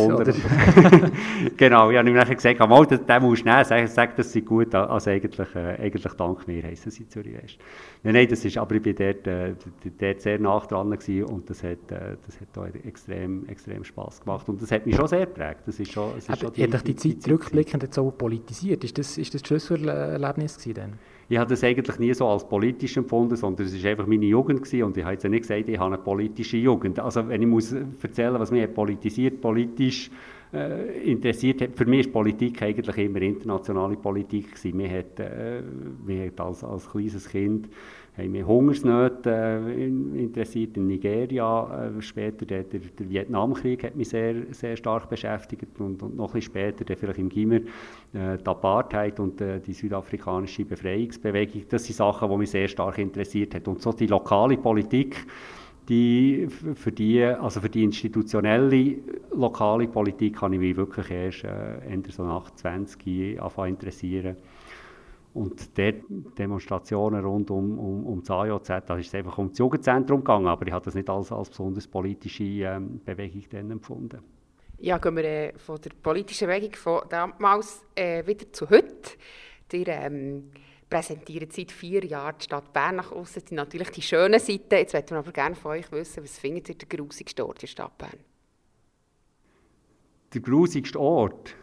genau, 1.56 1.90
ich 1.90 1.98
habe 1.98 2.08
ihm 2.08 2.14
nachher 2.14 2.34
gesagt, 2.34 2.58
mal, 2.58 2.86
den, 2.86 3.06
den 3.06 3.22
musst 3.22 3.44
du 3.44 3.48
nehmen, 3.48 3.64
sag, 3.64 3.88
sag 3.88 4.16
das 4.16 4.32
sei 4.32 4.40
gut, 4.40 4.74
also 4.74 5.10
eigentlich, 5.10 5.54
äh, 5.54 5.76
eigentlich 5.80 6.12
dank 6.14 6.46
mir 6.48 6.62
heissen 6.62 6.90
sie 6.90 7.08
Zürich 7.08 7.34
West. 7.34 7.58
Nein, 8.02 8.14
nein, 8.14 8.28
das 8.28 8.44
ist, 8.44 8.56
aber 8.56 8.74
ich 8.74 8.84
war 8.84 8.92
dort, 8.92 9.26
äh, 9.26 9.54
dort 9.98 10.20
sehr 10.20 10.38
nah 10.38 10.58
dran 10.60 10.90
gewesen 10.90 11.24
und 11.24 11.48
das 11.48 11.62
hat, 11.62 11.90
äh, 11.90 12.16
das 12.26 12.40
hat 12.40 12.58
auch 12.58 12.86
extrem, 12.86 13.46
extrem 13.48 13.84
Spass 13.84 14.20
gemacht 14.20 14.48
und 14.48 14.60
das 14.62 14.70
hat 14.70 14.86
mich 14.86 14.96
schon 14.96 15.08
sehr 15.08 15.26
geprägt. 15.26 15.60
Das 15.66 15.78
ist 15.78 15.92
schon, 15.92 16.12
das 16.14 16.28
ist 16.28 16.40
schon 16.40 16.52
die, 16.52 16.62
hat 16.62 16.72
dich 16.72 16.82
die, 16.82 16.94
die 16.94 17.18
Zeit 17.18 17.32
rückblickend 17.32 17.82
jetzt 17.82 17.94
so 17.94 18.10
politisiert? 18.10 18.84
Ist 18.84 18.98
das, 18.98 19.18
ist 19.18 19.34
das 19.34 19.42
das 19.42 19.48
Schlüsselerlebnis 19.48 20.58
gewesen 20.58 20.74
dann? 20.74 20.92
Ich 21.28 21.38
habe 21.38 21.48
das 21.48 21.64
eigentlich 21.64 21.98
nie 21.98 22.12
so 22.14 22.26
als 22.28 22.46
politisch 22.46 22.96
empfunden, 22.96 23.36
sondern 23.36 23.66
es 23.66 23.82
war 23.82 23.90
einfach 23.90 24.06
meine 24.06 24.26
Jugend 24.26 24.62
gewesen 24.62 24.82
und 24.84 24.96
ich 24.96 25.04
habe 25.04 25.14
jetzt 25.14 25.24
nicht 25.24 25.42
gesagt, 25.42 25.68
ich 25.68 25.78
habe 25.78 25.94
eine 25.94 26.02
politische 26.02 26.56
Jugend. 26.56 26.98
Also 26.98 27.26
wenn 27.28 27.40
ich 27.40 27.48
muss 27.48 27.72
erzählen, 28.02 28.38
was 28.38 28.50
mich 28.50 28.72
politisiert, 28.74 29.40
politisch 29.40 30.10
äh, 30.52 31.10
interessiert 31.10 31.62
hat, 31.62 31.76
für 31.76 31.86
mich 31.86 32.06
war 32.06 32.12
Politik 32.22 32.62
eigentlich 32.62 32.98
immer 32.98 33.22
internationale 33.22 33.96
Politik 33.96 34.54
gewesen. 34.54 34.76
Mir 34.76 34.90
hat, 34.90 35.18
äh, 35.18 35.62
hat 36.26 36.40
als, 36.40 36.62
als 36.62 36.88
kleines 36.90 37.28
Kind 37.28 37.68
haben 38.16 38.30
mich 38.30 38.44
Hungersnöte 38.44 39.30
äh, 39.30 39.86
interessiert 39.86 40.76
in 40.76 40.86
Nigeria. 40.86 41.88
Äh, 41.96 42.00
später 42.00 42.46
der, 42.46 42.62
der, 42.62 42.80
der, 42.80 43.10
Vietnamkrieg 43.10 43.82
hat 43.82 43.96
mich 43.96 44.08
sehr, 44.08 44.36
sehr 44.52 44.76
stark 44.76 45.08
beschäftigt 45.08 45.80
und, 45.80 46.02
und 46.02 46.16
noch 46.16 46.28
ein 46.28 46.34
bisschen 46.34 46.52
später, 46.52 46.84
der 46.84 46.96
vielleicht 46.96 47.18
im 47.18 47.28
Gimmer, 47.28 47.56
äh, 47.56 48.38
die 48.38 48.46
Apartheid 48.46 49.18
und 49.18 49.40
äh, 49.40 49.60
die 49.60 49.72
südafrikanische 49.72 50.64
Befreiungsbewegung. 50.64 51.64
Das 51.68 51.84
sind 51.84 51.96
Sachen, 51.96 52.30
die 52.30 52.36
mich 52.36 52.50
sehr 52.50 52.68
stark 52.68 52.98
interessiert 52.98 53.54
hat. 53.54 53.66
Und 53.66 53.82
so 53.82 53.92
die 53.92 54.06
lokale 54.06 54.58
Politik, 54.58 55.26
die, 55.88 56.46
für, 56.48 56.92
die, 56.92 57.22
also 57.22 57.60
für 57.60 57.68
die 57.68 57.82
institutionelle 57.82 58.96
lokale 59.32 59.88
Politik 59.88 60.40
habe 60.40 60.54
ich 60.54 60.60
mich 60.60 60.76
wirklich 60.76 61.10
erst 61.10 61.44
äh, 61.44 61.78
Ende 61.92 62.12
so 62.12 62.24
nach 62.24 62.50
20 62.52 63.40
anfangen 63.40 63.70
interessieren. 63.70 64.36
Und 65.34 65.76
dort 65.76 65.96
Demonstrationen 66.38 67.24
rund 67.24 67.50
um, 67.50 67.76
um, 67.76 68.06
um 68.06 68.20
das 68.22 68.30
AJZ, 68.30 68.68
da 68.86 68.96
ist 68.96 69.08
es 69.08 69.14
einfach 69.16 69.36
um 69.36 69.48
das 69.48 69.58
Jugendzentrum 69.58 70.20
gegangen, 70.20 70.46
aber 70.46 70.64
ich 70.66 70.72
habe 70.72 70.84
das 70.84 70.94
nicht 70.94 71.10
als, 71.10 71.32
als 71.32 71.50
besonders 71.50 71.88
politische 71.88 72.44
ähm, 72.44 73.00
Bewegung 73.04 73.42
dann 73.50 73.70
empfunden. 73.72 74.20
Ja, 74.78 74.98
gehen 74.98 75.16
wir 75.16 75.24
äh, 75.24 75.58
von 75.58 75.80
der 75.80 75.90
politischen 76.00 76.46
Bewegung 76.46 76.74
von 76.74 77.02
damals 77.08 77.84
äh, 77.96 78.24
wieder 78.24 78.52
zu 78.52 78.70
heute. 78.70 79.10
Ihr 79.72 79.88
ähm, 79.88 80.52
präsentiert 80.88 81.52
seit 81.52 81.72
vier 81.72 82.04
Jahren 82.04 82.36
die 82.38 82.44
Stadt 82.44 82.72
Bern 82.72 82.96
nach 82.96 83.10
außen. 83.10 83.40
Das 83.40 83.48
sind 83.48 83.56
natürlich 83.56 83.90
die 83.90 84.02
schönen 84.02 84.38
Seiten. 84.38 84.74
Jetzt 84.76 84.92
möchten 84.92 85.10
wir 85.10 85.18
aber 85.18 85.32
gerne 85.32 85.56
von 85.56 85.72
euch 85.72 85.90
wissen, 85.90 86.22
was 86.22 86.38
findet 86.38 86.68
ihr 86.68 86.76
der 86.76 86.86
grusigste 86.86 87.44
Ort 87.44 87.56
in 87.56 87.60
der 87.62 87.66
Stadt 87.66 87.98
Bern? 87.98 88.20
Der 90.32 90.40
grusigste 90.40 91.00
Ort? 91.00 91.56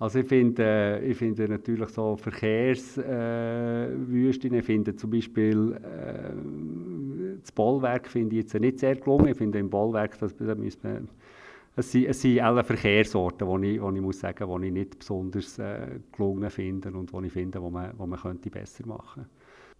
Also 0.00 0.18
ich 0.20 0.26
finde, 0.26 0.64
äh, 0.64 1.04
ich 1.04 1.18
finde 1.18 1.46
natürlich 1.46 1.90
so 1.90 2.16
Verkehrswüsten, 2.16 4.54
äh, 4.54 4.58
ich 4.58 4.64
finde 4.64 4.96
zum 4.96 5.10
Beispiel 5.10 5.74
äh, 5.74 6.30
das 7.38 7.52
Bollwerk 7.52 8.08
finde 8.08 8.36
ich 8.36 8.44
jetzt 8.44 8.54
nicht 8.54 8.78
sehr 8.78 8.96
gelungen. 8.96 9.28
Ich 9.28 9.36
finde 9.36 9.58
im 9.58 9.68
Bollwerk, 9.68 10.18
das, 10.18 10.34
da 10.36 10.54
müsste 10.54 10.88
man, 10.88 11.06
es 11.76 11.92
sind, 11.92 12.06
es 12.06 12.22
sind 12.22 12.40
alle 12.40 12.64
Verkehrsorte, 12.64 13.46
wo 13.46 13.58
ich, 13.58 13.76
ich 13.76 13.80
muss 13.80 14.20
sagen, 14.20 14.48
wo 14.48 14.58
ich 14.58 14.72
nicht 14.72 14.98
besonders 14.98 15.58
äh, 15.58 15.98
gelungen 16.12 16.48
finde 16.48 16.90
und 16.92 17.12
wo 17.12 17.20
ich 17.20 17.32
finde, 17.32 17.60
wo 17.60 17.68
man, 17.68 17.92
wo 17.98 18.06
man 18.06 18.18
könnte 18.18 18.48
besser 18.48 18.86
machen 18.86 19.24
könnte. 19.24 19.30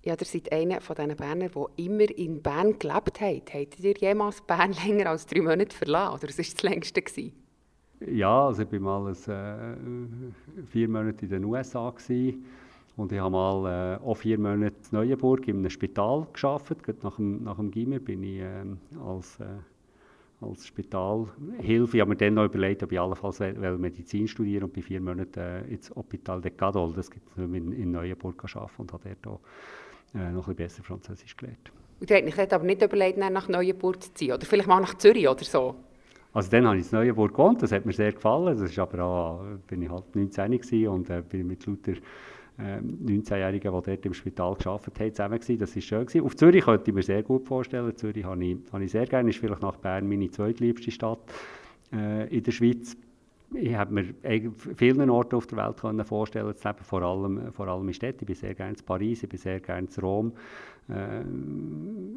Ja, 0.03 0.17
ihr 0.19 0.27
seid 0.27 0.53
einer 0.53 0.83
von 0.83 0.97
diesen 0.97 1.17
Bernern, 1.17 1.51
die 1.55 1.65
immer 1.87 2.11
in 2.11 2.43
Bern 2.43 2.79
gelebt 2.79 3.23
haben. 3.23 3.41
Habt 3.53 3.81
ihr 3.81 3.95
jemals 3.95 4.43
Bern 4.43 4.73
länger 4.87 5.09
als 5.11 5.25
drei 5.25 5.41
Monate 5.41 5.75
verlassen? 5.75 6.15
Oder 6.15 6.29
was 6.29 6.37
war 6.37 6.45
das 6.45 6.63
längste? 6.63 7.01
Gewesen? 7.01 7.40
Ja, 8.07 8.47
also 8.47 8.63
ich 8.63 8.73
war 8.73 9.01
mal 9.01 9.13
äh, 9.13 9.77
vier 10.71 10.89
Monate 10.89 11.27
in 11.27 11.31
den 11.31 11.45
USA 11.45 11.93
und 12.97 13.13
ich 13.13 13.19
habe 13.19 13.31
mal 13.31 13.99
äh, 14.01 14.05
auch 14.05 14.15
vier 14.15 14.39
Monate 14.39 14.75
in 14.91 14.99
Neuenburg 14.99 15.47
in 15.49 15.59
einem 15.59 15.71
Spital 15.71 16.27
gearbeitet. 16.33 17.03
Nach 17.05 17.17
dem, 17.17 17.45
nach 17.45 17.57
dem 17.57 17.71
Gimmer 17.71 17.99
bin 17.99 18.23
ich 18.23 18.41
äh, 18.41 18.65
als, 19.07 19.39
als 20.41 20.67
Spitalhilfe. 20.67 21.97
Ich 21.97 22.01
habe 22.01 22.11
mir 22.11 22.17
dann 22.17 22.35
noch 22.35 22.47
überlegt, 22.47 22.83
ob 22.83 22.93
ich 22.93 22.99
allenfalls 22.99 23.41
will, 23.41 23.77
Medizin 23.77 24.27
studieren 24.27 24.65
und 24.65 24.73
bei 24.73 24.81
vier 24.81 25.01
Monaten 25.01 25.39
äh, 25.39 25.61
ins 25.67 25.91
Hôpital 25.93 26.41
de 26.41 26.53
Cadol, 26.53 26.95
das 26.95 27.11
gibt 27.11 27.29
es 27.31 27.37
in, 27.37 27.73
in 27.73 27.91
Neuenburg, 27.91 28.43
arbeiten 28.43 28.73
und 28.79 28.93
habe 28.95 29.17
dort 29.23 29.35
auch, 30.15 30.19
äh, 30.19 30.31
noch 30.33 30.49
ein 30.49 30.57
bisschen 30.57 30.57
besser 30.57 30.83
Französisch 30.83 31.37
gelernt. 31.37 31.71
Und 32.01 32.09
du 32.09 32.15
hast 32.15 32.53
aber 32.55 32.65
nicht 32.65 32.81
überlegt, 32.81 33.19
nach 33.19 33.49
Neuenburg 33.49 34.03
zu 34.03 34.15
ziehen? 34.15 34.33
Oder 34.33 34.47
vielleicht 34.47 34.69
mal 34.69 34.81
nach 34.81 34.97
Zürich 34.97 35.29
oder 35.29 35.45
so? 35.45 35.77
Also 36.33 36.51
dann 36.51 36.67
habe 36.67 36.79
ich 36.79 36.93
in 36.93 36.99
Neuenburg 36.99 37.33
gewohnt, 37.33 37.63
das 37.63 37.73
hat 37.73 37.87
mir 37.87 37.93
sehr 37.93 38.13
gefallen. 38.13 38.59
Das 38.59 38.71
ist 38.71 38.79
aber 38.79 39.03
auch, 39.03 39.45
bin 39.67 39.83
ich 39.83 39.91
halt 39.91 40.15
19 40.15 40.89
und 40.89 41.11
äh, 41.11 41.23
bin 41.29 41.47
mit 41.47 41.67
lauter 41.67 41.93
äh, 42.59 42.79
19-Jährigen, 42.79 43.73
die 43.73 43.91
dort 43.91 44.07
im 44.07 44.15
Spital 44.15 44.55
gearbeitet 44.55 45.01
haben, 45.01 45.13
zusammen 45.15 45.41
gewesen. 45.41 45.59
Das 45.59 45.75
war 45.75 45.83
schön. 45.83 46.07
Gewesen. 46.07 46.25
Auf 46.25 46.37
Zürich 46.37 46.65
könnte 46.65 46.91
ich 46.91 46.95
mir 46.95 47.03
sehr 47.03 47.23
gut 47.23 47.47
vorstellen. 47.49 47.97
Zürich 47.97 48.25
habe 48.25 48.45
ich, 48.45 48.59
habe 48.73 48.85
ich 48.85 48.93
sehr 48.93 49.07
gerne. 49.07 49.31
Ist 49.31 49.39
vielleicht 49.39 49.63
nach 49.63 49.77
Bern 49.77 50.09
meine 50.09 50.31
zweitliebste 50.31 50.91
Stadt 50.91 51.21
äh, 51.93 52.29
in 52.29 52.43
der 52.43 52.53
Schweiz. 52.53 52.97
Ich 53.53 53.75
habe 53.75 53.93
mir 53.93 54.05
vielen 54.77 55.11
Orten 55.11 55.35
auf 55.35 55.49
der 55.49 55.59
Welt 55.59 56.07
vorstellen 56.07 56.55
zu 56.55 56.75
vor 56.83 57.03
allem, 57.03 57.53
vor 57.53 57.67
allem 57.67 57.89
in 57.89 57.95
Städten. 57.95 58.21
Ich 58.21 58.27
bin 58.27 58.37
sehr 58.37 58.55
gerne 58.55 58.75
in 58.79 58.85
Paris, 58.85 59.25
ich 59.25 59.29
bin 59.29 59.41
sehr 59.41 59.59
gerne 59.59 59.89
in 59.93 60.03
Rom. 60.03 60.33
Äh, 60.89 61.21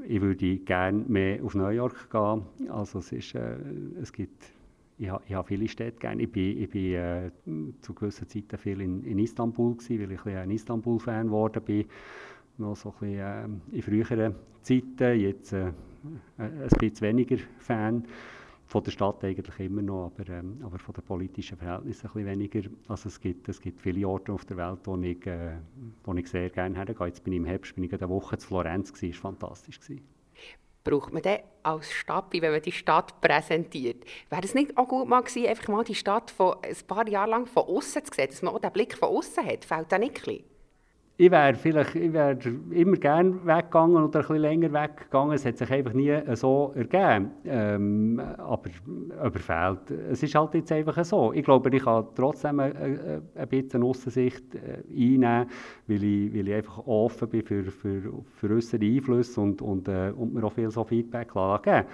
ich 0.08 0.22
würde 0.22 0.58
gerne 0.58 1.04
mehr 1.08 1.44
auf 1.44 1.56
New 1.56 1.68
York 1.68 2.10
gehen. 2.10 2.44
Also 2.70 3.00
es, 3.00 3.12
ist, 3.12 3.36
äh, 3.36 3.58
es 4.02 4.12
gibt, 4.12 4.52
ich, 4.98 5.10
ha, 5.10 5.22
ich 5.28 5.34
habe 5.34 5.48
viele 5.48 5.68
Städte 5.68 6.00
gerne. 6.00 6.24
Ich 6.24 6.32
bin, 6.32 6.62
ich 6.62 6.70
bin 6.70 6.94
äh, 6.94 7.32
zu 7.82 7.94
gewissen 7.94 8.28
Zeiten 8.28 8.58
viel 8.58 8.82
in, 8.82 9.04
in 9.04 9.20
Istanbul 9.20 9.76
gewesen, 9.76 10.02
weil 10.02 10.12
ich 10.12 10.26
ein, 10.26 10.52
Istanbul-Fan 10.52 11.28
geworden 11.28 11.64
bin. 11.64 11.86
Noch 12.58 12.76
so 12.76 12.90
ein 12.90 13.00
bisschen, 13.00 13.62
äh, 13.72 13.76
in 13.76 13.82
früheren 13.82 14.36
Zeiten, 14.62 15.20
jetzt 15.20 15.54
äh, 15.54 15.72
ein 16.38 16.68
bisschen 16.80 17.02
weniger 17.02 17.38
Fan 17.58 18.06
von 18.66 18.84
der 18.84 18.92
Stadt 18.92 19.24
eigentlich 19.24 19.60
immer 19.60 19.82
noch, 19.82 20.06
aber, 20.06 20.30
ähm, 20.30 20.60
aber 20.64 20.80
von 20.80 20.94
den 20.94 21.04
politischen 21.04 21.58
Verhältnissen 21.58 22.08
ein 22.08 22.14
bisschen 22.14 22.28
weniger. 22.28 22.70
Also 22.88 23.10
es 23.10 23.20
gibt, 23.20 23.48
es 23.50 23.60
gibt 23.62 23.82
viele 23.82 24.08
Orte 24.08 24.32
auf 24.32 24.46
der 24.46 24.58
Welt, 24.58 24.80
wo 24.86 24.98
ich, 24.98 25.26
äh, 25.26 25.58
wo 26.04 26.14
ich 26.14 26.28
sehr 26.28 26.50
gerne 26.50 26.76
hergehe. 26.76 27.08
Jetzt 27.08 27.24
bin 27.24 27.34
ich 27.34 27.38
im 27.38 27.46
Herbst 27.46 27.76
bin 27.76 27.84
ich 27.84 27.94
eine 27.94 28.10
Woche 28.10 28.38
zu 28.38 28.48
Florenz, 28.48 28.92
das 28.92 29.04
war 29.04 29.14
fantastisch. 29.14 29.80
Gewesen. 29.80 30.08
Braucht 30.84 31.14
man 31.14 31.22
dann 31.22 31.40
als 31.64 31.90
Stadt, 31.92 32.26
wenn 32.32 32.52
man 32.52 32.62
die 32.62 32.72
Stadt 32.72 33.22
präsentiert, 33.22 34.04
wäre 34.30 34.44
es 34.44 34.54
nicht 34.54 34.78
auch 34.78 34.88
gut 34.88 35.08
mal 35.08 35.22
gewesen, 35.22 35.48
einfach 35.48 35.70
mal 35.70 35.84
die 35.84 35.96
Stadt 35.96 36.30
von 36.30 36.58
ein 36.62 36.76
paar 36.88 37.08
Jahre 37.08 37.30
lang 37.30 37.46
von 37.46 37.64
außen 37.64 38.04
zu 38.04 38.14
sehen, 38.14 38.28
dass 38.30 38.42
man 38.42 38.54
auch 38.54 38.60
den 38.60 38.72
Blick 38.74 38.98
von 38.98 39.10
außen 39.10 39.46
hat? 39.46 39.64
Fällt 39.64 39.92
das 39.92 40.00
nicht 40.00 40.18
ein 40.18 40.24
bisschen? 40.26 40.53
Ich 41.16 41.30
wäre 41.30 41.54
vielleicht 41.54 41.96
ich 41.96 42.12
wär 42.12 42.38
immer 42.72 42.98
gerne 42.98 43.36
weggegangen 43.46 44.04
oder 44.04 44.20
bisschen 44.20 44.38
länger 44.38 44.74
weggegangen. 44.74 45.34
Es 45.34 45.46
hat 45.46 45.58
sich 45.58 45.72
einfach 45.72 45.94
nie 45.94 46.12
so 46.36 46.74
ergeben. 46.76 47.32
Ähm, 47.46 48.20
aber 48.38 48.70
überfällt. 49.24 49.92
Es 50.10 50.24
ist 50.24 50.34
halt 50.34 50.56
jetzt 50.56 50.72
einfach 50.72 51.04
so. 51.06 51.32
Ich 51.34 51.44
glaube, 51.44 51.70
ich 51.76 51.84
kann 51.84 52.06
trotzdem 52.16 52.60
ein, 52.60 53.22
ein 53.36 53.48
bisschen 53.48 53.84
Aussicht 53.84 54.56
äh, 54.56 54.82
einnehmen, 54.90 55.48
weil 55.88 56.04
ich, 56.04 56.34
weil 56.34 56.48
ich 56.48 56.54
einfach 56.56 56.80
offen 56.88 57.30
bin 57.30 57.44
für, 57.44 57.64
für, 57.66 58.02
für 58.36 58.50
äußere 58.50 58.84
Einflüsse 58.84 59.40
und, 59.40 59.62
und, 59.62 59.88
äh, 59.88 60.12
und 60.16 60.34
mir 60.34 60.44
auch 60.44 60.54
viel 60.54 60.72
so 60.72 60.84
Feedback 60.84 61.32
geben 61.32 61.86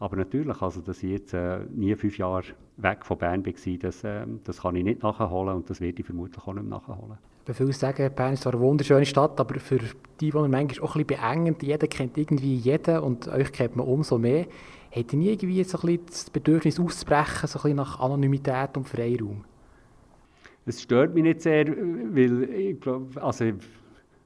aber 0.00 0.16
natürlich, 0.16 0.62
also, 0.62 0.80
dass 0.80 1.02
ich 1.02 1.10
jetzt 1.10 1.34
äh, 1.34 1.60
nie 1.74 1.94
fünf 1.96 2.18
Jahre 2.18 2.44
weg 2.76 3.04
von 3.04 3.18
Bern 3.18 3.44
war, 3.44 3.52
das, 3.80 4.04
äh, 4.04 4.26
das 4.44 4.62
kann 4.62 4.76
ich 4.76 4.84
nicht 4.84 5.02
nachholen 5.02 5.56
und 5.56 5.68
das 5.68 5.80
werde 5.80 5.98
ich 5.98 6.06
vermutlich 6.06 6.46
auch 6.46 6.54
nicht 6.54 6.68
nachholen. 6.68 7.18
Viele 7.52 7.72
sagen, 7.72 8.10
Bern 8.14 8.34
ist 8.34 8.42
zwar 8.42 8.52
eine 8.52 8.60
wunderschöne 8.60 9.06
Stadt, 9.06 9.40
aber 9.40 9.58
für 9.58 9.78
die 10.20 10.26
Einwohner 10.26 10.48
manchmal 10.48 10.86
auch 10.86 10.96
ein 10.96 11.06
bisschen 11.06 11.22
beengend. 11.22 11.62
Jeder 11.62 11.86
kennt 11.86 12.18
irgendwie 12.18 12.56
jeden 12.56 12.98
und 12.98 13.26
euch 13.28 13.52
kennt 13.52 13.74
man 13.74 13.86
umso 13.86 14.18
mehr. 14.18 14.46
Habt 14.90 15.12
ihr 15.12 15.18
nie 15.18 15.30
irgendwie 15.30 15.64
so 15.64 15.78
ein 15.78 15.86
bisschen 15.86 16.06
das 16.06 16.30
Bedürfnis 16.30 16.78
auszubrechen, 16.78 17.48
so 17.48 17.58
ein 17.58 17.62
bisschen 17.62 17.76
nach 17.76 18.00
Anonymität 18.00 18.76
und 18.76 18.86
Freiraum? 18.86 19.44
Es 20.66 20.82
stört 20.82 21.14
mich 21.14 21.22
nicht 21.22 21.40
sehr, 21.40 21.66
weil 21.66 22.42
ich 22.50 22.80
glaube, 22.80 23.22
also 23.22 23.46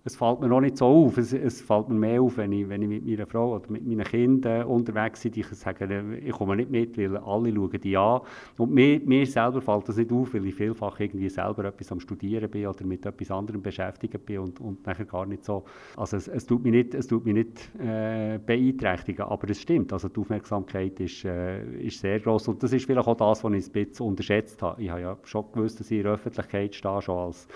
es 0.05 0.17
fällt 0.17 0.41
mir 0.41 0.53
auch 0.53 0.61
nicht 0.61 0.77
so 0.77 0.87
auf. 0.87 1.17
Es, 1.17 1.33
es, 1.33 1.61
fällt 1.61 1.89
mir 1.89 1.95
mehr 1.95 2.23
auf, 2.23 2.37
wenn 2.37 2.51
ich, 2.51 2.69
wenn 2.69 2.83
ich 2.83 2.89
mit 2.89 3.07
meiner 3.07 3.27
Frau 3.27 3.55
oder 3.55 3.71
mit 3.71 3.87
meinen 3.87 4.05
Kindern 4.05 4.67
unterwegs 4.67 5.23
bin. 5.23 5.33
Ich 5.37 5.47
sage, 5.47 6.19
ich 6.25 6.33
komme 6.33 6.57
nicht 6.57 6.71
mit, 6.71 6.99
weil 6.99 7.17
alle 7.19 7.55
schauen 7.55 7.81
die 7.81 7.97
an. 7.97 8.21
Und 8.59 8.73
mir, 8.73 9.01
mir 9.01 9.25
selber 9.27 9.61
fällt 9.61 9.89
das 9.89 9.97
nicht 9.97 10.11
auf, 10.11 10.35
weil 10.35 10.45
ich 10.47 10.57
vielfach 10.57 10.99
irgendwie 10.99 11.29
selber 11.29 11.67
etwas 11.67 11.93
am 11.93 12.01
Studieren 12.01 12.51
bin 12.51 12.67
oder 12.67 12.85
mit 12.85 13.07
etwas 13.07 13.31
anderem 13.31 13.63
beschäftigt 13.63 14.27
bin 14.27 14.41
und, 14.41 14.61
und 14.61 14.85
nachher 14.85 15.05
gar 15.05 15.25
nicht 15.25 15.45
so. 15.45 15.63
Also 15.97 16.17
es, 16.17 16.27
es 16.27 16.47
tut 16.47 16.65
mich 16.65 16.73
nicht, 16.73 16.95
es 16.95 17.07
tut 17.07 17.25
mich 17.25 17.35
nicht 17.35 17.71
äh, 17.79 18.41
beeinträchtigen, 18.45 19.25
aber 19.25 19.51
es 19.51 19.61
stimmt. 19.61 19.93
Also 19.93 20.09
die 20.09 20.19
Aufmerksamkeit 20.19 20.99
ist, 20.99 21.25
äh, 21.25 21.63
ist 21.77 22.01
sehr 22.01 22.19
groß 22.19 22.49
und 22.49 22.63
das 22.63 22.73
ist 22.73 22.87
vielleicht 22.87 23.07
auch 23.07 23.17
das, 23.17 23.45
was 23.45 23.53
ich 23.53 23.67
ein 23.67 23.73
bisschen 23.73 24.07
unterschätzt 24.07 24.61
habe. 24.63 24.83
Ich 24.83 24.91
habe 24.91 25.01
ja 25.01 25.17
schon 25.23 25.45
gewusst, 25.53 25.79
dass 25.79 25.93
ich 25.93 25.99
in 25.99 26.05
der 26.05 26.15
Öffentlichkeit 26.15 26.75
stehe, 26.75 27.01
schon 27.03 27.19
als 27.19 27.47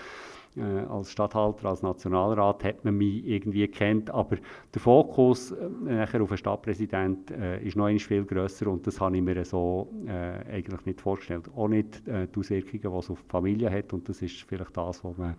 äh, 0.55 0.61
als 0.61 1.11
Stadthalter, 1.11 1.69
als 1.69 1.81
Nationalrat 1.81 2.63
hat 2.63 2.85
man 2.85 2.95
mich 2.97 3.25
irgendwie 3.25 3.67
kennt, 3.67 4.09
aber 4.09 4.37
der 4.73 4.81
Fokus 4.81 5.51
äh, 5.51 5.67
nachher 5.83 6.21
auf 6.21 6.29
den 6.29 6.37
Stadtpräsident 6.37 7.31
äh, 7.31 7.61
ist 7.63 7.75
noch 7.75 7.89
viel 7.99 8.25
grösser 8.25 8.67
und 8.67 8.87
das 8.87 8.99
habe 9.01 9.15
ich 9.17 9.23
mir 9.23 9.43
so 9.45 9.91
äh, 10.07 10.55
eigentlich 10.55 10.85
nicht 10.85 11.01
vorgestellt. 11.01 11.49
Auch 11.55 11.67
nicht 11.67 12.07
äh, 12.07 12.27
die 12.27 12.39
Auswirkungen, 12.39 12.81
die 12.81 12.87
es 12.87 13.09
auf 13.09 13.21
die 13.21 13.29
Familie 13.29 13.71
hat 13.71 13.93
und 13.93 14.07
das 14.07 14.21
ist 14.21 14.41
vielleicht 14.43 14.75
das, 14.75 15.03
wo 15.03 15.13
man, 15.17 15.35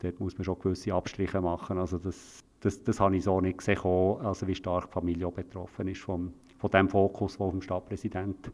dort 0.00 0.20
muss 0.20 0.36
man 0.38 0.44
schon 0.44 0.58
gewisse 0.58 0.92
Abstriche 0.94 1.40
machen. 1.40 1.78
Also 1.78 1.98
das, 1.98 2.44
das, 2.60 2.82
das 2.82 3.00
habe 3.00 3.16
ich 3.16 3.24
so 3.24 3.40
nicht 3.40 3.58
gesehen, 3.58 3.78
also 3.84 4.46
wie 4.46 4.54
stark 4.54 4.86
die 4.86 4.92
Familie 4.92 5.26
auch 5.26 5.32
betroffen 5.32 5.88
ist 5.88 6.00
vom, 6.00 6.32
von 6.58 6.70
dem 6.70 6.88
Fokus, 6.88 7.36
der 7.36 7.46
auf 7.46 7.52
dem 7.52 7.62
Stadtpräsident 7.62 8.50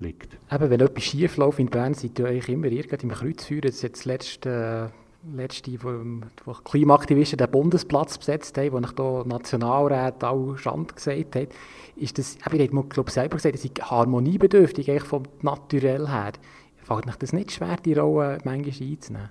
liegt. 0.00 0.38
Eben, 0.50 0.70
wenn 0.70 0.80
etwas 0.80 1.04
schief 1.04 1.36
läuft 1.36 1.58
in 1.58 1.66
Bern, 1.66 1.94
seid 1.94 2.18
ihr 2.18 2.26
euch 2.26 2.48
immer 2.48 2.66
irgendwie 2.66 3.06
im 3.06 3.10
Kreuzfeuer. 3.10 3.60
Das 3.62 3.76
ist 3.76 3.82
jetzt 3.82 3.98
das 4.00 4.04
letzte 4.04 4.92
letzte, 5.34 5.82
wo, 5.82 5.90
wo 6.44 6.52
Klimaaktivisten 6.52 7.38
den 7.38 7.50
Bundesplatz 7.50 8.18
besetzt 8.18 8.56
haben, 8.58 8.72
wo 8.72 8.78
ich 8.78 8.90
hier 8.96 9.24
Nationalräte 9.26 10.28
auch 10.28 10.56
Schand 10.56 10.94
gesagt 10.94 11.36
hat, 11.36 11.48
ist 11.96 12.18
das, 12.18 12.36
ich 12.36 12.44
habe 12.44 12.58
glaube 12.88 13.10
selber 13.10 13.36
gesagt, 13.36 13.54
das 13.54 13.64
ist 13.64 13.90
harmoniebedürftig 13.90 14.90
eigentlich 14.90 15.08
vom 15.08 15.24
Naturell 15.42 16.08
her. 16.08 16.32
Fällt 16.76 17.06
euch 17.06 17.16
das 17.16 17.32
nicht 17.32 17.52
schwer, 17.52 17.76
die 17.84 17.94
Rolle 17.94 18.38
manchmal 18.44 18.88
einzunehmen? 18.88 19.30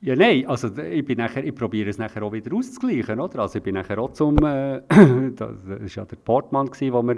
Ja, 0.00 0.14
nein, 0.14 0.46
also 0.46 0.68
ich, 0.78 1.04
bin 1.04 1.18
nachher, 1.18 1.44
ich 1.44 1.54
probiere 1.54 1.90
es 1.90 1.98
nachher 1.98 2.22
auch 2.22 2.32
wieder 2.32 2.54
auszugleichen, 2.54 3.18
oder? 3.18 3.40
Also 3.40 3.58
ich 3.58 3.64
bin 3.64 3.74
nachher 3.74 3.98
auch 3.98 4.12
zum, 4.12 4.36
äh, 4.38 4.80
das 5.34 5.66
war 5.66 5.86
ja 5.86 6.04
der 6.04 6.16
Portmann, 6.16 6.68
wo 6.68 7.02
wir 7.02 7.16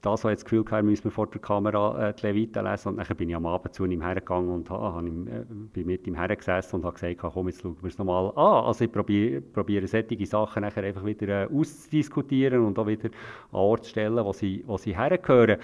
das, 0.00 0.24
was 0.24 0.32
das 0.32 0.44
Gefühl 0.44 0.64
hatte, 0.70 0.82
müssen 0.82 1.04
wir 1.04 1.10
vor 1.10 1.26
der 1.26 1.40
Kamera 1.42 2.08
äh, 2.08 2.14
die 2.14 2.26
Leviten 2.26 2.64
lesen. 2.64 2.88
Und 2.88 2.96
dann 2.96 3.16
bin 3.18 3.28
ich 3.28 3.36
am 3.36 3.44
Abend 3.44 3.74
zu 3.74 3.84
ihm 3.84 4.00
hergegangen 4.00 4.50
und 4.50 4.70
ha, 4.70 5.00
ihm, 5.00 5.26
äh, 5.26 5.44
bin 5.74 5.86
mit 5.86 6.06
ihm 6.06 6.14
hergesessen 6.14 6.76
und 6.76 6.86
habe 6.86 6.94
gesagt, 6.94 7.18
komm, 7.18 7.48
jetzt 7.48 7.60
schauen 7.60 7.76
wir 7.82 7.88
es 7.88 7.98
nochmal 7.98 8.28
an. 8.36 8.64
Also 8.64 8.84
ich 8.84 8.92
probiere, 8.92 9.42
probiere 9.42 9.86
solche 9.86 10.24
Sachen 10.24 10.62
nachher 10.62 10.84
einfach 10.84 11.04
wieder 11.04 11.42
äh, 11.42 11.48
auszudiskutieren 11.54 12.64
und 12.64 12.78
auch 12.78 12.86
wieder 12.86 13.10
an 13.52 13.58
Ort 13.58 13.84
zu 13.84 13.90
stellen, 13.90 14.24
wo 14.24 14.32
sie, 14.32 14.64
wo 14.66 14.78
sie 14.78 14.96
hergehören. 14.96 15.58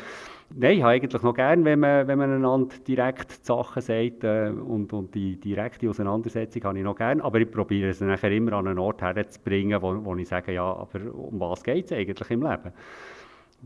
Nein, 0.53 0.79
ich 0.79 0.83
habe 0.83 0.93
eigentlich 0.93 1.23
noch 1.23 1.35
gern, 1.35 1.65
wenn 1.65 1.79
man, 1.79 2.09
wenn 2.09 2.19
man 2.19 2.33
einander 2.33 2.75
direkt 2.87 3.31
die 3.31 3.45
Sachen 3.47 3.81
sagt 3.81 4.25
äh, 4.25 4.49
und, 4.49 4.93
und 4.93 5.15
die 5.15 5.37
direkte 5.37 5.89
Auseinandersetzung 5.89 6.65
habe 6.65 6.79
ich 6.79 6.85
noch 6.85 6.97
gern, 6.97 7.21
aber 7.21 7.41
ich 7.41 7.51
probiere 7.51 7.91
es 7.91 8.01
nachher 8.01 8.33
immer 8.33 8.55
an 8.55 8.67
einen 8.67 8.79
Ort 8.81 9.01
herzubringen, 9.01 9.81
wo, 9.81 10.05
wo 10.05 10.17
ich 10.17 10.27
sage, 10.27 10.53
ja, 10.53 10.65
aber 10.65 11.15
um 11.15 11.39
was 11.39 11.63
geht 11.63 11.87
es 11.87 11.93
eigentlich 11.93 12.31
im 12.31 12.43
Leben? 12.43 12.73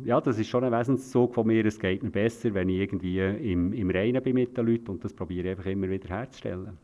ja, 0.04 0.20
das 0.20 0.38
ist 0.38 0.48
schon 0.48 0.64
ein 0.64 0.72
Wesenszug 0.72 1.34
von 1.34 1.46
mir. 1.46 1.64
Es 1.64 1.78
geht 1.78 2.02
mir 2.02 2.10
besser, 2.10 2.52
wenn 2.54 2.68
ich 2.68 2.80
irgendwie 2.80 3.20
im, 3.20 3.72
im 3.72 3.90
Reinen 3.90 4.22
bin 4.22 4.34
mit 4.34 4.56
den 4.56 4.66
Leuten 4.66 4.90
und 4.90 5.04
das 5.04 5.12
probiere 5.12 5.48
ich 5.48 5.50
einfach 5.52 5.70
immer 5.70 5.88
wieder 5.88 6.08
herzustellen. 6.08 6.76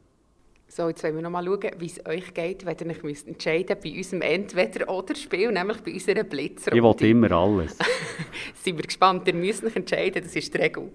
So, 0.72 0.86
jetzt 0.86 1.02
wollen 1.02 1.16
wir 1.16 1.22
noch 1.22 1.30
mal 1.30 1.44
schauen, 1.44 1.72
wie 1.78 1.86
es 1.86 2.06
euch 2.06 2.32
geht, 2.32 2.64
wenn 2.64 2.76
ihr 2.78 3.04
euch 3.04 3.26
entscheiden 3.26 3.76
müsst 3.82 3.82
bei 3.82 3.96
unserem 3.96 4.22
Entweder-Oder-Spiel, 4.22 5.50
nämlich 5.50 5.80
bei 5.82 5.92
unserer 5.94 6.22
Blitzrunde. 6.22 6.78
Ich 6.78 7.00
will 7.00 7.10
immer 7.10 7.32
alles. 7.32 7.76
Sind 8.54 8.76
wir 8.76 8.84
gespannt, 8.84 9.26
ihr 9.26 9.34
müsst 9.34 9.64
euch 9.64 9.74
entscheiden, 9.74 10.22
das 10.22 10.36
ist 10.36 10.54
die 10.54 10.58
Regel. 10.58 10.92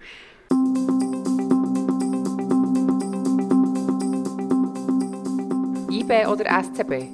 IB 5.91 6.25
oder 6.25 6.63
SCB? 6.63 7.07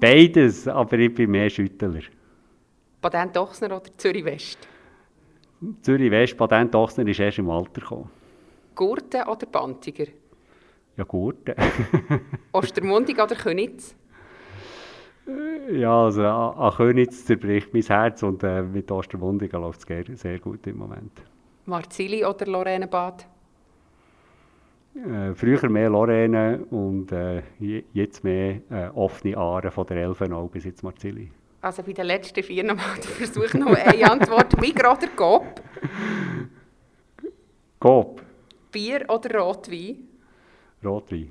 Beides, 0.00 0.66
aber 0.66 0.98
ich 0.98 1.14
bin 1.14 1.32
mehr 1.32 1.50
Schüttler. 1.50 2.00
Patent 3.02 3.36
Ochsner 3.36 3.76
oder 3.76 3.92
Zürich 3.98 4.24
West? 4.24 4.66
Zürich 5.82 6.10
West, 6.10 6.34
Patent 6.38 6.74
Ochsner 6.74 7.06
ist 7.06 7.20
erst 7.20 7.40
im 7.40 7.50
Alter 7.50 7.82
gekommen. 7.82 8.10
Gurten 8.74 9.22
oder 9.28 9.44
Bantiger? 9.44 10.06
Ja, 10.96 11.04
Gurten. 11.04 11.54
Ostermundig 12.52 13.20
oder 13.20 13.34
Könitz? 13.34 13.96
Ja, 15.72 16.04
also 16.04 16.22
an, 16.22 16.56
an 16.56 16.72
Könitz 16.72 17.24
zerbricht 17.24 17.72
mein 17.72 17.82
Herz 17.82 18.22
und 18.22 18.42
äh, 18.42 18.62
mit 18.62 18.90
Ostermundigen 18.90 19.60
läuft 19.60 19.90
es 19.90 20.20
sehr 20.20 20.38
gut 20.38 20.66
im 20.66 20.78
Moment. 20.78 21.22
Marzili 21.64 22.24
oder 22.24 22.46
Lorrainebad? 22.46 23.26
Äh, 24.94 25.34
früher 25.34 25.68
mehr 25.68 25.90
Lorraine 25.90 26.64
und 26.70 27.10
äh, 27.10 27.42
jetzt 27.92 28.22
mehr 28.22 28.60
äh, 28.70 28.88
offene 28.94 29.36
Aare 29.36 29.70
von 29.70 29.86
der 29.86 29.96
Elfenau 29.96 30.46
bis 30.46 30.64
jetzt 30.64 30.82
Marzili. 30.84 31.30
Also 31.60 31.82
bei 31.82 31.92
den 31.92 32.06
letzten 32.06 32.42
vier 32.42 32.62
nochmal 32.62 32.96
der 32.96 33.04
Versuch 33.04 33.54
noch 33.54 33.74
eine 33.74 34.10
Antwort. 34.10 34.60
Bier 34.60 34.74
oder 34.74 35.08
Coop? 35.16 35.62
Coop. 37.80 38.22
Bier 38.70 39.04
oder 39.08 39.40
Rotwein? 39.40 40.13
Rotwein. 40.84 41.30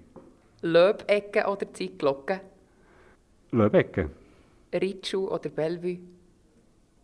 Löbecke 0.61 1.45
oder 1.47 1.71
Zeitglocke? 1.73 2.41
Löbecke. 3.51 4.09
Ritschu 4.73 5.27
oder 5.29 5.49
Bellevue? 5.49 5.99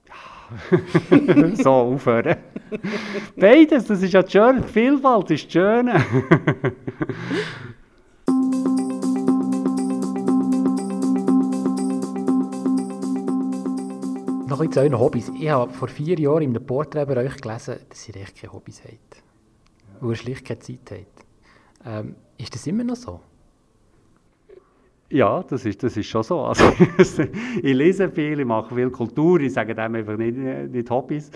Ja, 0.07 1.55
so 1.63 1.69
aufhören. 1.69 2.37
Beides, 3.35 3.85
das 3.85 4.01
ist 4.01 4.13
ja 4.13 4.27
schön. 4.27 4.63
Vielfalt 4.63 5.29
ist 5.31 5.51
schön. 5.51 5.91
Noch 14.47 14.61
ein 14.61 14.71
zu 14.71 14.79
euren 14.79 14.97
Hobbys. 14.99 15.31
Ich 15.39 15.49
habe 15.49 15.71
vor 15.71 15.87
vier 15.89 16.19
Jahren 16.19 16.41
in 16.41 16.49
einem 16.49 16.65
Porträt 16.65 17.05
bei 17.05 17.15
euch 17.17 17.37
gelesen, 17.37 17.75
dass 17.87 18.09
ihr 18.09 18.15
echt 18.15 18.35
keine 18.35 18.51
Hobbys 18.51 18.81
habt. 18.83 19.15
Ja. 19.15 19.21
Wo 20.01 20.09
ihr 20.09 20.15
schlicht 20.15 20.43
keine 20.43 20.59
Zeit 20.59 20.79
habt. 20.89 21.25
Ähm, 21.85 22.15
ist 22.39 22.55
das 22.55 22.65
immer 22.67 22.83
noch 22.83 22.95
so? 22.95 23.19
Ja, 25.11 25.41
das 25.41 25.65
ist, 25.65 25.81
das 25.81 25.97
ist 25.97 26.05
schon 26.05 26.23
so. 26.23 26.39
Also, 26.45 26.65
ich 27.61 27.73
lese 27.73 28.09
viel, 28.09 28.39
ich 28.39 28.45
mache 28.45 28.75
viel 28.75 28.91
Kultur, 28.91 29.39
ich 29.39 29.53
sage 29.53 29.73
dem 29.73 29.95
einfach 29.95 30.17
nicht, 30.17 30.37
nicht 30.37 30.89
Hobbys. 30.89 31.31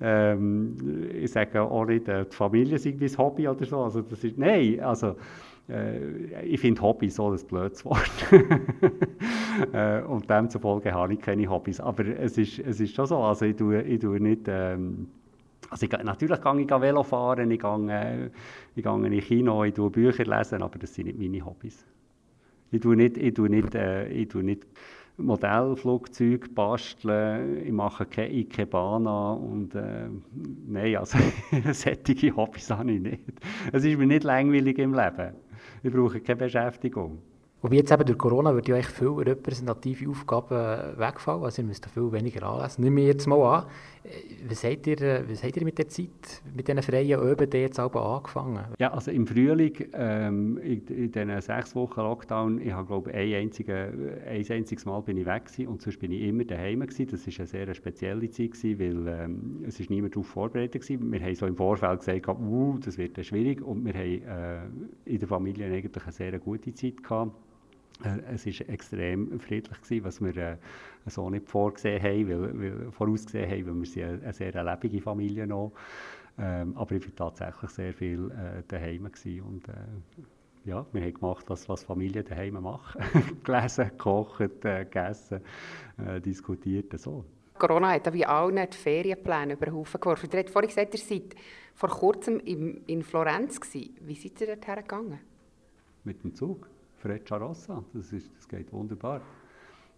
Ähm, 0.00 0.76
ich 1.12 1.32
sage 1.32 1.62
auch 1.62 1.86
nicht, 1.86 2.06
äh, 2.06 2.26
die 2.26 2.36
Familie 2.36 2.78
sei 2.78 2.94
mein 2.98 3.18
Hobby 3.18 3.48
oder 3.48 3.64
so. 3.64 3.82
Also, 3.82 4.02
das 4.02 4.22
ist, 4.24 4.36
nein, 4.36 4.78
also, 4.80 5.16
äh, 5.70 6.42
ich 6.42 6.60
finde 6.60 6.82
Hobby 6.82 7.08
so 7.08 7.32
ein 7.32 7.40
blödes 7.48 7.82
Wort. 7.86 8.10
äh, 9.72 10.02
und 10.02 10.28
demzufolge 10.28 10.92
habe 10.92 11.14
ich 11.14 11.20
keine 11.20 11.48
Hobbys. 11.48 11.80
Aber 11.80 12.04
es 12.06 12.36
ist, 12.36 12.58
es 12.58 12.78
ist 12.78 12.94
schon 12.94 13.06
so, 13.06 13.18
also 13.18 13.46
ich 13.46 13.56
tue, 13.56 13.80
ich 13.82 14.00
tue 14.00 14.20
nicht... 14.20 14.42
Ähm, 14.48 15.08
also 15.70 15.86
ich, 15.86 15.92
natürlich 15.92 16.40
gehe 16.40 16.60
ich 16.60 16.70
Velo 16.70 17.02
fahren, 17.02 17.50
ich 17.50 17.60
gehe, 17.60 17.90
äh, 17.90 18.30
ich 18.74 18.82
gehe 18.82 19.06
in 19.06 19.20
Kino, 19.20 19.64
ich 19.64 19.74
tue 19.74 19.90
Bücher 19.90 20.24
lesen, 20.24 20.62
aber 20.62 20.78
das 20.78 20.94
sind 20.94 21.06
nicht 21.06 21.18
meine 21.18 21.44
Hobbys. 21.44 21.84
Ich 22.70 22.80
tue 22.80 22.96
nicht, 22.96 23.16
ich 23.16 23.34
tue 23.34 23.48
nicht, 23.48 23.74
äh, 23.74 24.08
ich 24.08 24.28
tue 24.28 24.42
nicht 24.42 24.66
Modellflugzeuge 25.16 26.48
basteln, 26.48 27.64
ich 27.64 27.72
mache 27.72 28.04
keine 28.04 28.32
Ikebana 28.32 29.34
und 29.34 29.74
äh, 29.74 30.08
nein, 30.66 30.96
also 30.96 31.18
solche 31.72 32.36
Hobbys 32.36 32.70
habe 32.70 32.92
ich 32.92 33.00
nicht. 33.00 33.22
Es 33.72 33.84
ist 33.84 33.96
mir 33.96 34.06
nicht 34.06 34.24
langweilig 34.24 34.78
im 34.78 34.92
Leben. 34.92 35.34
Ich 35.84 35.92
brauche 35.92 36.20
keine 36.20 36.36
Beschäftigung. 36.36 37.18
Wobei 37.64 37.76
jetzt 37.76 37.92
eben 37.92 38.04
durch 38.04 38.18
Corona 38.18 38.52
würde 38.52 38.72
ja 38.72 38.74
eigentlich 38.74 38.88
viele 38.88 39.24
repräsentative 39.24 40.10
Aufgaben 40.10 40.98
wegfallen, 40.98 41.44
also 41.44 41.62
ihr 41.62 41.68
müsst 41.68 41.86
viel 41.86 42.12
weniger 42.12 42.42
anlesen. 42.42 42.82
Nehmen 42.84 42.98
wir 42.98 43.06
jetzt 43.06 43.26
mal 43.26 43.40
an, 43.40 43.64
was 44.48 44.64
habt 44.64 44.86
ihr, 44.86 45.00
äh, 45.00 45.24
was 45.28 45.42
habt 45.42 45.56
ihr 45.56 45.64
mit 45.64 45.78
der 45.78 45.88
Zeit, 45.88 46.42
mit 46.54 46.68
diesen 46.68 46.82
freien 46.82 47.20
Öben 47.20 47.50
jetzt 47.52 47.78
aber 47.78 48.04
angefangen? 48.04 48.64
Ja, 48.78 48.92
also 48.92 49.10
im 49.10 49.26
Frühling, 49.26 49.72
ähm, 49.94 50.58
in, 50.58 50.86
in 50.86 51.12
diesen 51.12 51.40
sechs 51.40 51.74
Wochen 51.74 52.00
Lockdown, 52.00 52.60
ich 52.60 52.72
habe 52.72 52.86
glaube 52.86 53.12
ein, 53.12 53.34
einzige, 53.34 54.20
ein 54.26 54.44
einziges 54.50 54.84
Mal 54.84 55.00
bin 55.00 55.16
ich 55.16 55.26
weg 55.26 55.46
gewesen, 55.46 55.68
und 55.68 55.82
sonst 55.82 55.98
bin 55.98 56.12
ich 56.12 56.22
immer 56.22 56.44
daheim 56.44 56.80
gewesen. 56.80 57.08
Das 57.10 57.26
war 57.26 57.34
eine 57.38 57.46
sehr 57.46 57.74
spezielle 57.74 58.30
Zeit 58.30 58.52
gewesen, 58.52 58.78
weil 58.78 59.24
ähm, 59.24 59.64
es 59.66 59.80
ist 59.80 59.90
niemand 59.90 60.14
darauf 60.14 60.26
vorbereitet 60.26 60.82
gewesen. 60.82 61.10
Wir 61.10 61.20
haben 61.20 61.34
so 61.34 61.46
im 61.46 61.56
Vorfeld 61.56 62.00
gesagt, 62.00 62.28
uh, 62.28 62.78
das 62.84 62.98
wird 62.98 63.24
schwierig 63.24 63.62
und 63.62 63.84
wir 63.84 63.94
haben 63.94 64.74
äh, 65.06 65.10
in 65.10 65.18
der 65.18 65.28
Familie 65.28 65.66
eigentlich 65.66 66.02
eine 66.02 66.12
sehr 66.12 66.38
gute 66.38 66.74
Zeit 66.74 67.02
gehabt. 67.02 67.32
Äh, 68.02 68.34
es 68.34 68.46
war 68.46 68.68
extrem 68.68 69.38
friedlich, 69.38 69.80
gewesen, 69.80 70.04
was 70.04 70.20
wir 70.20 70.36
äh, 70.36 70.56
so 71.06 71.30
nicht 71.30 71.48
vorgesehen 71.48 72.02
haben, 72.02 72.28
weil, 72.28 72.60
weil, 72.60 72.92
vorausgesehen 72.92 73.50
haben, 73.50 73.66
weil 73.66 73.74
wir 73.80 73.86
sind 73.86 74.04
eine, 74.04 74.22
eine 74.22 74.32
sehr 74.32 74.64
lebendige 74.64 75.02
Familie 75.02 75.46
noch. 75.46 75.72
Ähm, 76.36 76.76
aber 76.76 76.96
ich 76.96 77.04
war 77.06 77.30
tatsächlich 77.30 77.70
sehr 77.70 77.94
viel 77.94 78.30
äh, 78.30 78.62
daheim 78.66 79.04
gewesen 79.04 79.42
und 79.42 79.68
äh, 79.68 79.72
ja, 80.64 80.84
wir 80.92 81.02
haben 81.02 81.14
gemacht, 81.14 81.44
das, 81.48 81.68
was 81.68 81.84
Familien 81.84 82.24
daheim 82.24 82.54
machen. 82.54 83.02
Gelesen, 83.44 83.90
gekocht, 83.90 84.64
äh, 84.64 84.84
gegessen, 84.84 85.40
äh, 85.98 86.20
diskutiert, 86.20 86.98
so. 86.98 87.24
Corona 87.56 87.92
hat 87.92 88.12
wie 88.12 88.26
allen 88.26 88.68
die 88.68 88.76
Ferienpläne 88.76 89.52
über 89.52 89.66
den 89.66 89.74
Haufen 89.74 90.00
geworfen. 90.00 90.28
Ihr 90.32 90.38
habt 90.40 90.50
vorhin 90.50 90.68
gesagt, 90.68 90.94
ihr 90.94 91.00
seid 91.00 91.36
vor 91.74 91.88
kurzem 91.88 92.40
in, 92.40 92.82
in 92.86 93.02
Florenz 93.02 93.60
gewesen. 93.60 93.96
Wie 94.00 94.16
seid 94.16 94.40
ihr 94.40 94.56
dorthin 94.56 94.74
gegangen? 94.76 95.20
Mit 96.02 96.24
dem 96.24 96.34
Zug. 96.34 96.68
Frecciarossa. 97.04 97.84
Das, 97.92 98.12
ist, 98.12 98.34
das 98.34 98.48
geht 98.48 98.72
wunderbar. 98.72 99.20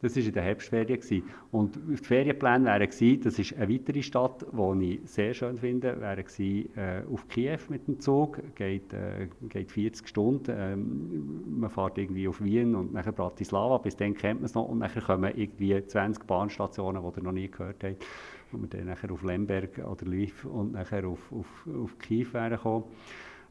Das 0.02 0.14
war 0.14 0.22
in 0.22 0.32
der 0.32 0.42
Herbstferien. 0.42 1.00
Gewesen. 1.00 1.22
Und 1.52 1.78
die 1.88 1.96
Ferienpläne 1.96 2.66
wären 2.66 2.90
gewesen, 2.90 3.20
das 3.22 3.38
ist 3.38 3.56
eine 3.56 3.72
weitere 3.72 4.02
Stadt, 4.02 4.44
die 4.52 4.94
ich 4.94 5.10
sehr 5.10 5.32
schön 5.32 5.56
finde, 5.56 5.98
wäre 6.00 6.22
gewesen, 6.22 6.76
äh, 6.76 7.02
auf 7.10 7.26
Kiew 7.28 7.58
mit 7.70 7.86
dem 7.88 7.98
Zug, 8.00 8.42
geht, 8.56 8.92
äh, 8.92 9.28
geht 9.48 9.70
40 9.70 10.06
Stunden. 10.06 10.54
Ähm, 10.54 11.60
man 11.60 11.70
fährt 11.70 11.96
irgendwie 11.96 12.28
auf 12.28 12.42
Wien 12.42 12.74
und 12.74 12.92
nachher 12.92 13.12
Bratislava, 13.12 13.78
bis 13.78 13.96
dann 13.96 14.14
kennt 14.14 14.40
man 14.40 14.46
es 14.46 14.54
noch. 14.54 14.68
Und 14.68 14.80
dann 14.80 14.90
kommen 14.90 15.32
irgendwie 15.34 15.86
20 15.86 16.26
Bahnstationen, 16.26 17.02
die 17.02 17.20
ihr 17.20 17.22
noch 17.22 17.32
nie 17.32 17.50
gehört 17.50 17.82
habt. 17.82 18.04
Und 18.52 18.62
wir 18.62 18.68
dann 18.68 18.88
nachher 18.88 19.10
auf 19.10 19.22
Lemberg 19.22 19.78
oder 19.78 20.04
Lviv 20.04 20.44
und 20.44 20.72
nachher 20.72 21.06
auf, 21.06 21.32
auf, 21.32 21.66
auf 21.82 21.98
Kiew 21.98 22.26
wären 22.32 22.50
gekommen. 22.50 22.84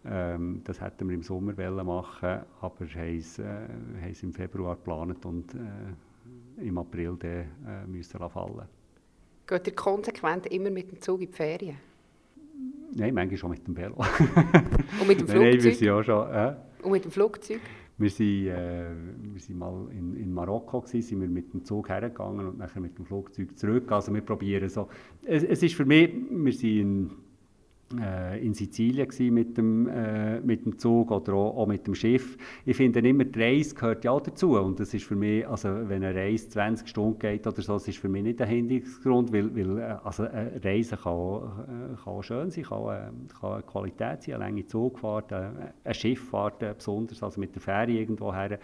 Ähm, 0.08 0.62
das 0.64 0.80
hätten 0.82 1.08
wir 1.08 1.16
im 1.16 1.24
Sommer 1.24 1.54
machen 1.84 2.42
aber 2.62 2.86
haben 2.86 3.18
es, 3.18 3.40
äh, 3.40 3.68
es 4.10 4.22
im 4.22 4.34
Februar 4.34 4.76
geplant 4.76 5.26
und 5.26 5.54
äh, 5.56 6.62
im 6.62 6.78
April 6.78 7.18
dann, 7.20 7.32
äh, 7.32 7.88
müssen 7.88 8.20
fallen. 8.30 8.68
Geht 9.48 9.68
ihr 9.68 9.76
konsequent 9.76 10.48
immer 10.48 10.70
mit 10.70 10.92
dem 10.92 11.02
Zug 11.02 11.22
in 11.22 11.28
die 11.28 11.34
Ferien? 11.34 11.78
Nein, 12.94 13.14
manchmal 13.14 13.38
schon 13.38 13.52
mit 13.52 13.68
dem 13.68 13.76
Velo. 13.76 13.96
und 15.02 15.08
mit 15.08 15.20
dem 15.20 15.28
Flugzeug? 15.28 15.54
Nein, 15.54 15.64
wir 15.64 15.74
sind 15.74 15.82
ja 15.82 16.04
schon... 16.04 16.30
Äh, 16.32 16.56
und 16.84 16.92
mit 16.92 17.04
dem 17.04 17.12
Flugzeug? 17.12 17.60
Wir 17.98 18.10
sind, 18.10 18.48
äh, 18.48 18.90
wir 19.34 19.42
sind 19.42 19.58
mal 19.58 19.88
in, 19.92 20.16
in 20.16 20.34
Marokko 20.34 20.82
gewesen, 20.82 21.02
sind 21.02 21.22
wir 21.22 21.28
mit 21.28 21.54
dem 21.54 21.64
Zug 21.64 21.90
hergegangen 21.90 22.48
und 22.48 22.58
nachher 22.58 22.80
mit 22.80 22.98
dem 22.98 23.06
Flugzeug 23.06 23.58
zurück. 23.58 23.92
Also 23.92 24.14
wir 24.14 24.22
probieren 24.22 24.70
so... 24.70 24.88
Es, 25.26 25.44
es 25.44 25.64
ist 25.64 25.76
für 25.76 25.86
mich, 25.86 26.12
wir 26.30 26.54
sind 26.54 26.80
in 26.80 27.12
in 28.42 28.54
Sizilien 28.54 29.34
mit 29.34 29.58
dem, 29.58 29.88
äh, 29.88 30.40
mit 30.42 30.66
dem 30.66 30.78
Zug 30.80 31.12
oder 31.12 31.34
auch, 31.34 31.58
auch, 31.58 31.68
mit 31.68 31.86
dem 31.86 31.94
Schiff. 31.94 32.36
Ich 32.66 32.76
finde 32.76 33.00
immer, 33.00 33.26
die 33.26 33.40
Reise 33.40 33.76
gehört 33.76 34.04
ja 34.04 34.12
auch 34.12 34.22
dazu 34.22 34.58
und 34.58 34.80
das 34.80 34.94
ist 34.94 35.06
für 35.06 35.16
mich, 35.16 35.48
also 35.48 35.70
wenn 35.88 36.04
eine 36.04 36.16
Reise 36.16 36.50
20 36.50 36.88
Stunden 36.88 37.20
geht 37.20 37.46
oder 37.46 37.62
so, 37.62 37.74
das 37.74 37.88
ist 37.88 38.00
für 38.00 38.10
mich 38.10 38.24
nicht 38.24 38.42
ein 38.42 38.48
Hinderungsgrund, 38.48 39.32
weil, 39.32 39.56
weil 39.56 39.78
äh, 39.78 39.98
also 40.04 40.24
eine 40.24 40.64
Reise 40.64 40.98
kann 40.98 41.12
auch, 41.12 41.60
äh, 41.60 41.96
kann 42.04 42.14
auch 42.14 42.24
schön 42.24 42.50
sein, 42.50 42.64
kann, 42.64 42.88
äh, 42.88 43.40
kann 43.40 43.52
eine 43.52 43.64
Qualität 43.64 44.24
sein, 44.24 44.36
eine 44.36 44.46
lange 44.46 44.66
Zugfahrt, 44.66 45.32
eine, 45.32 45.74
eine 45.84 45.94
Schifffahrt 45.94 46.78
besonders, 46.78 47.22
also 47.22 47.40
mit 47.40 47.54
der 47.54 47.62
Fähre 47.62 47.92
irgendwo 47.92 48.34
her 48.34 48.58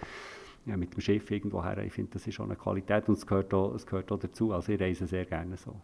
ja, 0.66 0.78
mit 0.78 0.94
dem 0.94 1.02
Schiff 1.02 1.30
irgendwo 1.32 1.64
her. 1.64 1.78
Ich 1.80 1.94
finde, 1.94 2.12
das 2.14 2.28
ist 2.28 2.36
schon 2.36 2.46
eine 2.46 2.56
Qualität 2.56 3.08
und 3.08 3.18
es 3.18 3.26
gehört, 3.26 3.54
auch, 3.54 3.74
es 3.74 3.86
gehört 3.86 4.12
auch 4.12 4.20
dazu. 4.20 4.54
Also 4.54 4.72
ich 4.72 4.80
reise 4.80 5.08
sehr 5.08 5.26
gerne 5.26 5.58
so. 5.58 5.76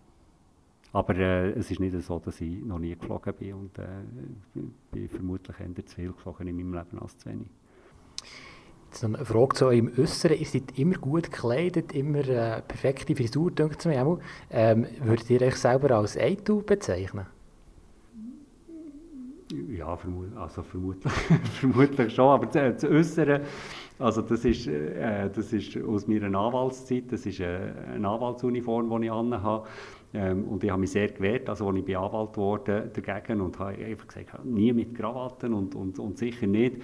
Aber 0.93 1.15
äh, 1.15 1.51
es 1.51 1.69
ist 1.69 1.79
nicht 1.79 1.99
so, 2.01 2.19
dass 2.19 2.41
ich 2.41 2.63
noch 2.63 2.79
nie 2.79 2.95
geflogen 2.95 3.33
bin 3.33 3.53
und 3.53 3.77
äh, 3.77 3.85
bin 4.91 5.09
vermutlich 5.09 5.59
eher 5.59 5.85
zu 5.85 5.95
viel 5.95 6.11
geflogen 6.11 6.47
in 6.47 6.55
meinem 6.55 6.73
Leben 6.73 6.99
als 6.99 7.17
zu 7.17 7.29
wenig. 7.29 7.49
Jetzt 8.89 9.03
noch 9.03 9.15
eine 9.15 9.25
Frage 9.25 9.55
zu 9.55 9.65
eurem 9.65 9.91
Äußeren. 9.97 10.37
Ihr 10.37 10.45
seid 10.45 10.79
immer 10.79 10.95
gut 10.95 11.31
gekleidet, 11.31 11.93
immer 11.93 12.27
äh, 12.27 12.61
perfekte 12.61 13.15
Frisur, 13.15 13.51
denkt 13.51 13.85
mir 13.85 14.05
auch. 14.05 14.19
Ähm, 14.49 14.87
würdet 15.01 15.29
ihr 15.29 15.41
euch 15.41 15.55
selber 15.55 15.91
als 15.91 16.17
Eitu 16.17 16.61
bezeichnen? 16.61 17.27
Ja, 19.69 19.95
vermut 19.95 20.35
also 20.35 20.61
vermutlich, 20.61 21.13
vermutlich 21.59 22.13
schon, 22.13 22.25
aber 22.25 22.47
das, 22.47 22.81
das 22.81 22.91
Äußere, 22.91 23.41
also 23.97 24.21
das 24.21 24.43
ist, 24.43 24.67
äh, 24.67 25.29
das 25.29 25.53
ist 25.53 25.77
aus 25.83 26.05
meiner 26.05 26.37
Anwaltszeit, 26.37 27.05
das 27.09 27.25
ist 27.25 27.39
äh, 27.39 27.71
eine 27.93 28.09
Anwaltsuniform, 28.09 28.89
die 28.99 29.05
ich 29.05 29.11
anhabe. 29.11 29.67
Ähm, 30.13 30.45
und 30.45 30.63
ich 30.63 30.69
habe 30.69 30.79
mich 30.79 30.91
sehr 30.91 31.09
gewehrt, 31.09 31.49
also 31.49 31.67
als 31.67 31.77
ich 31.77 31.85
bin 31.85 31.97
Anwalt 31.97 32.37
wurde 32.37 32.89
dagegen 32.93 33.41
und 33.41 33.59
habe 33.59 33.73
einfach 33.83 34.07
gesagt, 34.07 34.45
nie 34.45 34.71
mit 34.71 34.95
Krawatten 34.95 35.53
und, 35.53 35.75
und, 35.75 35.99
und 35.99 36.17
sicher 36.17 36.47
nicht. 36.47 36.77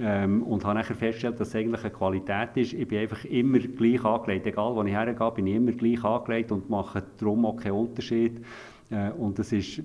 Ähm, 0.00 0.44
und 0.44 0.64
habe 0.64 0.78
nachher 0.78 0.94
festgestellt, 0.94 1.40
dass 1.40 1.48
es 1.48 1.56
eigentlich 1.56 1.82
eine 1.82 1.92
Qualität 1.92 2.50
ist. 2.54 2.72
Ich 2.72 2.86
bin 2.86 3.00
einfach 3.00 3.24
immer 3.24 3.58
gleich 3.58 4.04
angelegt. 4.04 4.46
Egal, 4.46 4.76
wo 4.76 4.82
ich 4.84 4.92
hergehe, 4.92 5.30
bin 5.32 5.46
ich 5.48 5.56
immer 5.56 5.72
gleich 5.72 6.04
angelegt 6.04 6.52
und 6.52 6.70
mache 6.70 7.02
darum 7.18 7.44
auch 7.46 7.56
keinen 7.56 7.72
Unterschied. 7.72 8.40
Äh, 8.90 9.10
und 9.10 9.38
es 9.40 9.52
ist, 9.52 9.82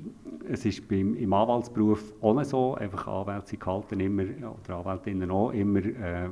es 0.47 0.65
ist 0.65 0.87
beim, 0.87 1.15
im 1.15 1.33
Anwaltsberuf 1.33 2.13
nicht 2.21 2.45
so. 2.45 2.75
Einfach 2.75 3.07
Anwälte 3.07 3.47
sind 3.47 3.59
gehalten 3.59 3.99
immer, 3.99 4.23
oder 4.23 4.77
Anwältinnen 4.77 5.31
auch, 5.31 5.51
immer 5.51 5.79
äh, 5.79 6.29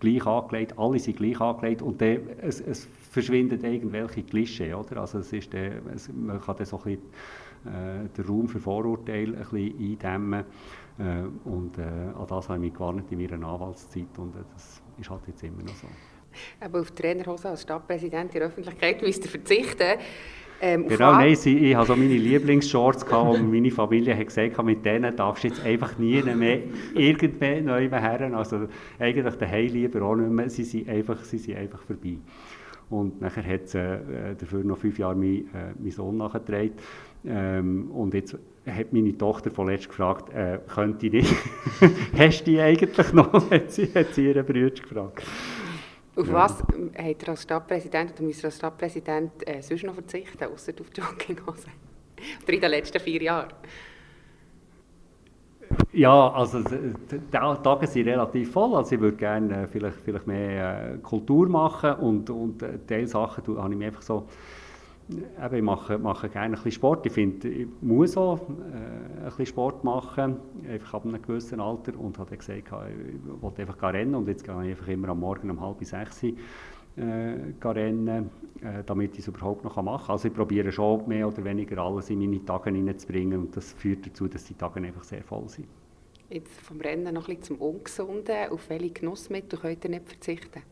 gleich 0.00 0.26
angelegt. 0.26 0.78
Alle 0.78 0.98
sind 0.98 1.16
gleich 1.16 1.40
angelegt. 1.40 1.82
Und 1.82 2.00
dann, 2.00 2.18
es, 2.40 2.60
es 2.60 2.88
verschwinden 3.10 3.64
irgendwelche 3.64 4.22
Klischee, 4.22 4.74
oder? 4.74 4.98
Also 4.98 5.18
es 5.18 5.32
ist 5.32 5.52
der, 5.52 5.80
es, 5.94 6.10
man 6.12 6.40
kann 6.40 6.56
dann 6.56 6.66
so 6.66 6.76
ein 6.78 6.82
bisschen, 6.82 7.02
äh, 7.66 8.08
den 8.16 8.24
Raum 8.26 8.48
für 8.48 8.60
Vorurteile 8.60 9.36
ein 9.38 9.44
bisschen 9.50 9.78
eindämmen 9.78 10.44
äh, 10.98 11.48
und 11.48 11.78
äh, 11.78 11.82
an 11.82 12.26
das 12.28 12.48
habe 12.48 12.58
ich 12.58 12.60
mich 12.60 12.74
gewarnt 12.74 13.10
in 13.10 13.18
meiner 13.18 13.46
Anwaltszeit 13.46 14.18
und 14.18 14.34
äh, 14.36 14.40
das 14.54 14.82
ist 14.98 15.10
halt 15.10 15.22
jetzt 15.26 15.42
immer 15.42 15.62
noch 15.62 15.74
so. 15.74 15.88
Aber 16.60 16.80
auf 16.80 16.90
Trainerhose 16.90 17.48
als 17.48 17.62
Stadtpräsident 17.62 18.34
in 18.34 18.40
der 18.40 18.48
Öffentlichkeit 18.48 19.02
müsst 19.02 19.24
ihr 19.24 19.30
verzichten. 19.30 19.98
Ähm, 20.60 20.88
genau, 20.88 21.12
nein, 21.12 21.36
sie, 21.36 21.58
ich 21.58 21.76
hatte 21.76 21.88
so 21.88 21.96
meine 21.96 22.16
Lieblingsshorts, 22.16 23.04
gehabt, 23.04 23.26
wo 23.26 23.36
meine 23.36 23.70
Familie 23.70 24.16
hat 24.16 24.26
gesagt 24.26 24.62
mit 24.64 24.84
denen 24.84 25.14
darfst 25.14 25.44
du 25.44 25.48
jetzt 25.48 25.64
einfach 25.64 25.98
nie 25.98 26.22
mehr 26.22 26.60
irgendwie 26.94 27.60
neu 27.60 27.88
her. 27.90 28.30
Also 28.34 28.66
eigentlich 28.98 29.34
daheim 29.34 29.66
lieber 29.66 30.02
auch 30.02 30.16
nicht 30.16 30.30
mehr, 30.30 30.48
sie 30.48 30.64
sind 30.64 30.88
einfach, 30.88 31.22
sie 31.24 31.38
sind 31.38 31.58
einfach 31.58 31.82
vorbei. 31.82 32.16
Und 32.88 33.20
nachher 33.20 33.44
hat 33.44 33.68
sie 33.68 33.78
äh, 33.78 34.34
dafür 34.38 34.62
noch 34.62 34.78
fünf 34.78 34.98
Jahre 34.98 35.16
mein, 35.16 35.48
äh, 35.54 35.74
mein 35.78 35.90
Sohn 35.90 36.16
nachgetragen. 36.16 36.72
Ähm, 37.26 37.90
und 37.90 38.14
jetzt 38.14 38.38
hat 38.66 38.92
meine 38.92 39.16
Tochter 39.16 39.50
vorletzt 39.50 39.88
gefragt, 39.88 40.32
äh, 40.32 40.60
könnte 40.72 41.06
ich 41.06 41.12
nicht, 41.12 41.34
hast 42.18 42.42
du 42.42 42.52
die 42.52 42.60
eigentlich 42.60 43.12
noch, 43.12 43.32
hat 43.50 43.72
sie, 43.72 43.88
hat 43.92 44.14
sie 44.14 44.26
ihren 44.26 44.46
Bruder 44.46 44.70
gefragt. 44.70 45.24
Auf 46.16 46.28
ja. 46.28 46.32
was 46.32 46.60
hat 46.60 47.22
er 47.22 47.28
als 47.28 47.42
Stadtpräsident 47.42 48.12
oder 48.14 48.22
müsste 48.22 48.46
als 48.46 48.56
Stadtpräsident 48.56 49.46
äh, 49.46 49.60
sonst 49.60 49.84
noch 49.84 49.94
verzichten, 49.94 50.44
außer 50.44 50.72
auf 50.80 50.90
die 50.90 51.00
Jogginghose? 51.00 51.68
Oder 52.42 52.52
in 52.54 52.60
den 52.60 52.70
letzten 52.70 52.98
vier 53.00 53.22
Jahren? 53.22 53.52
Ja, 55.92 56.30
also 56.32 56.62
die 56.62 57.20
Tage 57.30 57.86
sind 57.86 58.08
relativ 58.08 58.52
voll. 58.52 58.74
Also 58.76 58.94
ich 58.94 59.00
würde 59.00 59.16
gerne 59.16 59.64
äh, 59.64 59.66
vielleicht, 59.66 59.98
vielleicht 59.98 60.26
mehr 60.26 60.94
äh, 60.94 60.98
Kultur 60.98 61.48
machen 61.48 61.94
und, 61.94 62.30
und 62.30 62.62
äh, 62.62 62.78
Teil 62.86 63.06
Sachen 63.06 63.58
habe 63.58 63.72
ich 63.72 63.78
mir 63.78 63.86
einfach 63.86 64.02
so 64.02 64.26
eben, 65.08 65.56
ich 65.56 65.62
mache, 65.62 65.98
mache 65.98 66.28
gerne 66.28 66.46
ein 66.46 66.52
bisschen 66.52 66.72
Sport. 66.72 67.06
Ich 67.06 67.12
finde, 67.12 67.48
ich 67.48 67.66
muss 67.80 68.16
auch 68.16 68.38
äh, 68.38 68.42
ein 68.42 69.24
bisschen 69.26 69.46
Sport 69.46 69.84
machen, 69.84 70.36
einfach 70.68 70.94
ab 70.94 71.04
einem 71.04 71.22
gewissen 71.22 71.60
Alter. 71.60 71.98
Und 71.98 72.18
habe 72.18 72.30
dann 72.30 72.38
gesagt, 72.38 72.58
ich 72.58 73.42
wollte 73.42 73.62
einfach 73.62 73.82
rennen 73.92 74.14
und 74.14 74.28
jetzt 74.28 74.44
gehe 74.44 74.54
ich 74.64 74.70
einfach 74.70 74.88
immer 74.88 75.08
am 75.10 75.20
Morgen 75.20 75.50
um 75.50 75.60
halb 75.60 75.84
sechs 75.84 76.22
äh, 76.22 76.34
rennen, 77.62 78.30
äh, 78.62 78.82
damit 78.84 79.12
ich 79.14 79.20
es 79.20 79.28
überhaupt 79.28 79.64
noch 79.64 79.76
machen 79.82 80.06
kann. 80.06 80.12
Also 80.12 80.28
ich 80.28 80.34
probiere 80.34 80.72
schon 80.72 81.06
mehr 81.06 81.28
oder 81.28 81.44
weniger 81.44 81.78
alles 81.78 82.10
in 82.10 82.18
meine 82.18 82.44
Tage 82.44 82.70
hineinzubringen 82.70 83.40
und 83.40 83.56
das 83.56 83.72
führt 83.72 84.06
dazu, 84.06 84.28
dass 84.28 84.44
die 84.44 84.54
Tage 84.54 84.80
einfach 84.80 85.04
sehr 85.04 85.22
voll 85.22 85.48
sind. 85.48 85.68
Jetzt 86.28 86.60
vom 86.60 86.80
Rennen 86.80 87.14
noch 87.14 87.28
ein 87.28 87.36
bisschen 87.36 87.58
zum 87.58 87.68
Ungesunden. 87.68 88.50
Auf 88.50 88.68
welche 88.68 88.90
Genussmittel 88.90 89.58
könnt 89.58 89.84
ihr 89.84 89.90
nicht 89.90 90.08
verzichten? 90.08 90.62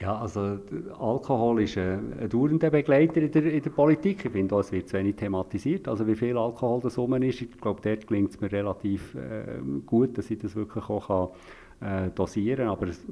Ja, 0.00 0.16
also 0.16 0.58
Alkohol 1.00 1.62
ist 1.62 1.76
ein, 1.76 2.12
ein 2.20 2.28
dauernder 2.28 2.70
Begleiter 2.70 3.20
in 3.20 3.32
der, 3.32 3.52
in 3.52 3.62
der 3.62 3.70
Politik. 3.70 4.24
Ich 4.24 4.30
finde, 4.30 4.54
es 4.56 4.70
wird 4.70 4.88
zu 4.88 4.96
wenig 4.96 5.16
thematisiert, 5.16 5.88
also 5.88 6.06
wie 6.06 6.14
viel 6.14 6.38
Alkohol 6.38 6.80
das 6.80 6.96
rum 6.98 7.14
ist. 7.20 7.42
Ich 7.42 7.60
glaube, 7.60 7.80
dort 7.82 8.06
gelingt 8.06 8.30
es 8.30 8.40
mir 8.40 8.52
relativ 8.52 9.16
äh, 9.16 9.58
gut, 9.84 10.16
dass 10.16 10.30
ich 10.30 10.38
das 10.38 10.54
wirklich 10.54 10.88
auch 10.88 11.34
kann, 11.80 12.06
äh, 12.06 12.10
dosieren 12.10 12.58
kann. 12.58 12.68
Aber 12.68 12.86
es, 12.86 13.04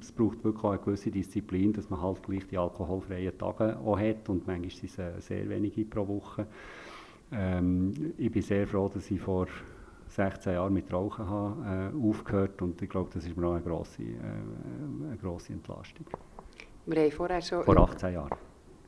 es, 0.00 0.12
braucht 0.12 0.44
wirklich 0.44 0.62
auch 0.62 0.70
eine 0.70 0.78
gewisse 0.78 1.10
Disziplin, 1.10 1.72
dass 1.72 1.90
man 1.90 2.00
halt 2.00 2.22
gleich 2.22 2.46
die 2.46 2.58
alkoholfreien 2.58 3.36
Tage 3.36 3.76
auch 3.78 3.98
hat 3.98 4.28
und 4.28 4.46
manchmal 4.46 4.70
sind 4.70 4.90
es 4.90 4.98
äh, 4.98 5.20
sehr 5.20 5.48
wenige 5.48 5.84
pro 5.84 6.06
Woche. 6.06 6.46
Ähm, 7.32 7.92
ich 8.16 8.30
bin 8.30 8.42
sehr 8.42 8.68
froh, 8.68 8.88
dass 8.92 9.10
ich 9.10 9.20
vor 9.20 9.48
16 10.14 10.52
Jahren 10.52 10.74
mit 10.74 10.92
Rauchen 10.92 11.28
habe, 11.28 11.90
äh, 11.94 12.08
aufgehört 12.08 12.60
und 12.60 12.80
ich 12.82 12.88
glaube, 12.88 13.10
das 13.14 13.24
ist 13.24 13.36
mir 13.36 13.46
auch 13.46 13.54
eine 13.54 13.62
grosse, 13.62 14.02
äh, 14.02 14.06
eine 15.06 15.16
grosse 15.16 15.54
Entlastung. 15.54 16.06
Wir 16.84 17.02
haben 17.02 17.12
vorher 17.12 17.40
schon 17.40 17.64
vor 17.64 17.78
18 17.78 18.12
Jahren. 18.12 18.30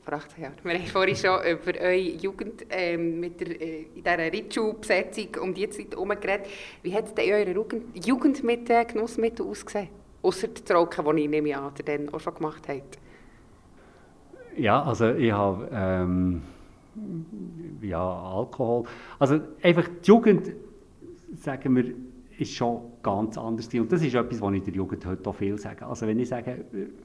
Vor 0.04 0.12
18 0.12 0.42
Jahren. 0.42 0.54
Wir 0.62 0.74
haben 0.74 0.86
vorhin 0.86 1.16
schon 1.16 1.38
über 1.46 1.80
eure 1.80 1.96
Jugend 1.96 2.66
ähm, 2.68 3.20
mit 3.20 3.40
der, 3.40 3.60
äh, 3.60 3.82
in 3.94 4.02
dieser 4.02 4.32
Ritschul-Besetzung 4.32 5.28
um 5.42 5.54
die 5.54 5.68
Zeit 5.70 5.92
herum 5.92 6.10
geredet. 6.10 6.46
Wie 6.82 6.94
hat 6.94 7.16
denn 7.16 7.32
eure 7.32 7.66
Jugend 7.94 8.44
mit 8.44 8.68
äh, 8.68 8.84
Genussmitteln 8.84 9.48
ausgesehen? 9.48 9.88
Außer 10.22 10.48
das 10.48 10.76
Rauchen, 10.76 11.04
das 11.04 11.16
ich 11.16 11.28
nehme 11.28 11.56
an, 11.56 11.72
ihr 11.78 11.84
dann 11.84 12.08
auch 12.10 12.20
schon 12.20 12.34
gemacht 12.34 12.68
habt. 12.68 12.98
Ja, 14.56 14.82
also 14.82 15.10
ich 15.12 15.32
habe 15.32 15.68
ähm, 15.72 16.42
ja, 17.80 18.02
Alkohol. 18.02 18.84
Also 19.18 19.40
einfach 19.62 19.88
die 20.02 20.08
Jugend 20.08 20.52
sagen 21.36 21.76
wir, 21.76 21.94
ist 22.38 22.52
schon 22.52 22.80
ganz 23.02 23.38
anders. 23.38 23.72
Und 23.74 23.92
das 23.92 24.02
ist 24.02 24.14
etwas, 24.14 24.40
was 24.40 24.54
ich 24.54 24.62
der 24.64 24.74
Jugend 24.74 25.04
heute 25.06 25.30
auch 25.30 25.34
viel 25.34 25.56
sage. 25.58 25.86
Also 25.86 26.06
wenn 26.06 26.18
ich 26.18 26.28
sage, 26.28 26.64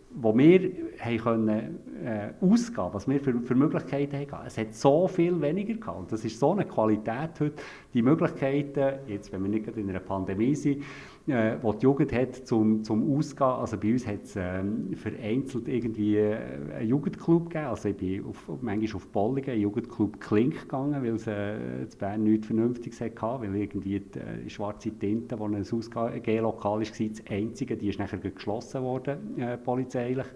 wo 0.09 0.35
wir 0.35 0.71
haben 0.99 1.17
können, 1.17 1.79
äh, 2.03 2.29
ausgehen 2.41 2.87
was 2.91 3.07
wir 3.07 3.19
für, 3.19 3.39
für 3.41 3.55
Möglichkeiten 3.55 4.17
haben, 4.17 4.47
es 4.47 4.57
hat 4.57 4.73
so 4.73 5.07
viel 5.07 5.39
weniger 5.39 5.75
gehabt. 5.75 5.99
Und 5.99 6.11
das 6.11 6.25
ist 6.25 6.39
so 6.39 6.51
eine 6.51 6.65
Qualität 6.65 7.39
heute, 7.39 7.53
die 7.93 8.01
Möglichkeiten, 8.01 8.99
jetzt 9.07 9.31
wenn 9.31 9.43
wir 9.43 9.49
nicht 9.49 9.67
in 9.67 9.89
einer 9.89 9.99
Pandemie 9.99 10.55
sind, 10.55 10.83
äh, 11.29 11.57
wo 11.61 11.73
die 11.73 11.83
Jugend 11.83 12.11
hat 12.13 12.35
zum, 12.47 12.83
zum 12.83 13.17
Ausgehen. 13.17 13.49
Also 13.49 13.77
bei 13.77 13.91
uns 13.91 14.07
hat 14.07 14.23
es 14.23 14.35
ähm, 14.35 14.95
vereinzelt 14.95 15.67
irgendwie 15.67 16.17
äh, 16.17 16.37
einen 16.77 16.89
Jugendclub 16.89 17.49
gegeben. 17.49 17.67
Also 17.67 17.89
ich 17.89 17.97
bin 17.97 18.25
auf, 18.25 18.49
manchmal 18.61 18.95
auf 18.95 19.07
Bollingen, 19.07 19.51
einen 19.51 19.61
Jugendclub 19.61 20.19
Klink 20.19 20.61
gegangen, 20.61 21.03
weil 21.03 21.15
es 21.15 21.27
äh, 21.27 21.81
in 21.83 21.89
Bern 21.97 22.23
nichts 22.23 22.47
Vernünftiges 22.47 23.01
hatte, 23.01 23.21
weil 23.21 23.55
irgendwie 23.55 23.99
die 23.99 24.19
äh, 24.19 24.49
schwarze 24.49 24.91
Tinte, 24.91 25.35
die 25.35 25.43
ein 25.43 25.55
Ausgeh-Lokal 25.55 26.79
war, 26.79 26.79
das 26.79 27.23
einzige, 27.29 27.77
die 27.77 27.89
ist 27.89 27.99
nachher 27.99 28.19
geschlossen 28.19 28.81
worden, 28.81 29.37
äh, 29.37 29.57
polizeilich. 29.57 30.27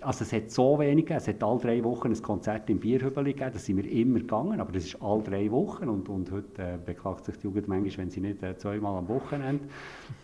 Also 0.00 0.24
es 0.24 0.32
hat 0.32 0.50
so 0.50 0.78
wenig. 0.78 1.10
Es 1.10 1.28
hat 1.28 1.42
alle 1.42 1.60
drei 1.60 1.84
Wochen 1.84 2.08
ein 2.08 2.22
Konzert 2.22 2.68
im 2.68 2.78
Bierhübeli 2.78 3.32
gegeben. 3.32 3.52
Da 3.52 3.58
sind 3.58 3.76
wir 3.76 3.90
immer 3.90 4.18
gegangen, 4.18 4.60
aber 4.60 4.72
das 4.72 4.84
ist 4.84 5.00
alle 5.00 5.22
drei 5.22 5.50
Wochen. 5.50 5.88
Und, 5.88 6.08
und 6.08 6.30
heute 6.30 6.62
äh, 6.62 6.78
beklagt 6.84 7.24
sich 7.24 7.36
die 7.38 7.44
Jugend 7.44 7.68
manchmal, 7.68 7.98
wenn 7.98 8.10
sie 8.10 8.20
nicht 8.20 8.42
äh, 8.42 8.56
zweimal 8.56 8.98
am 8.98 9.08
Wochenende 9.08 9.64